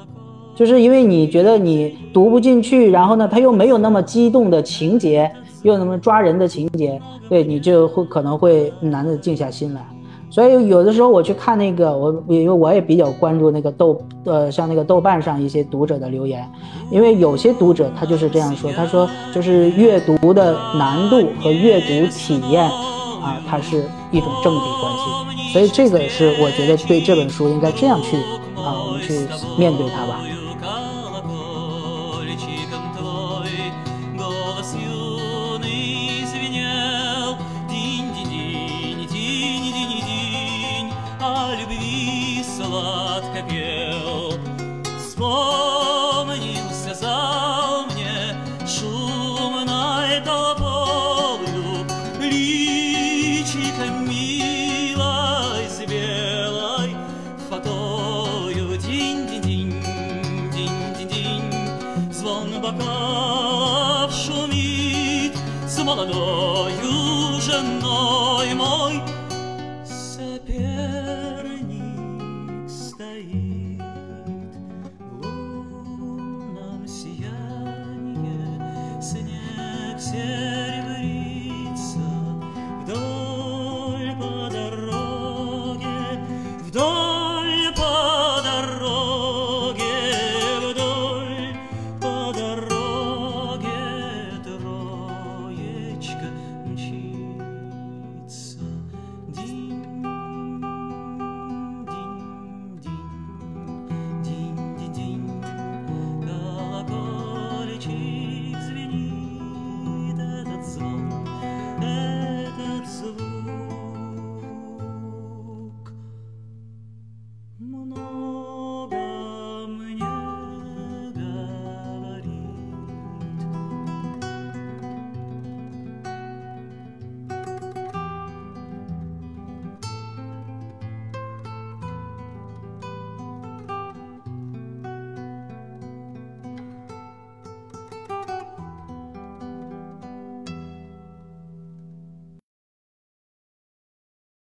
[0.55, 5.31] 就是因为你觉得你读不进去，然后呢，它又没有那么激动的情节，
[5.63, 9.85] 又什么抓人的情节，对你就会可能会难得静下心来。
[10.31, 16.47] 所以有的时候我去看那个，我因为我也比较关注那个豆，呃，像那个豆瓣上一些读者的留言，
[16.91, 25.51] 因为有些读者他就是这样说，他说就是阅读的难度和阅读体验啊，它是一种正比关系。
[25.51, 28.15] 所以这个是我觉得对这本书应该这样去
[28.55, 29.27] 啊，我们去
[29.57, 30.21] 面对它吧。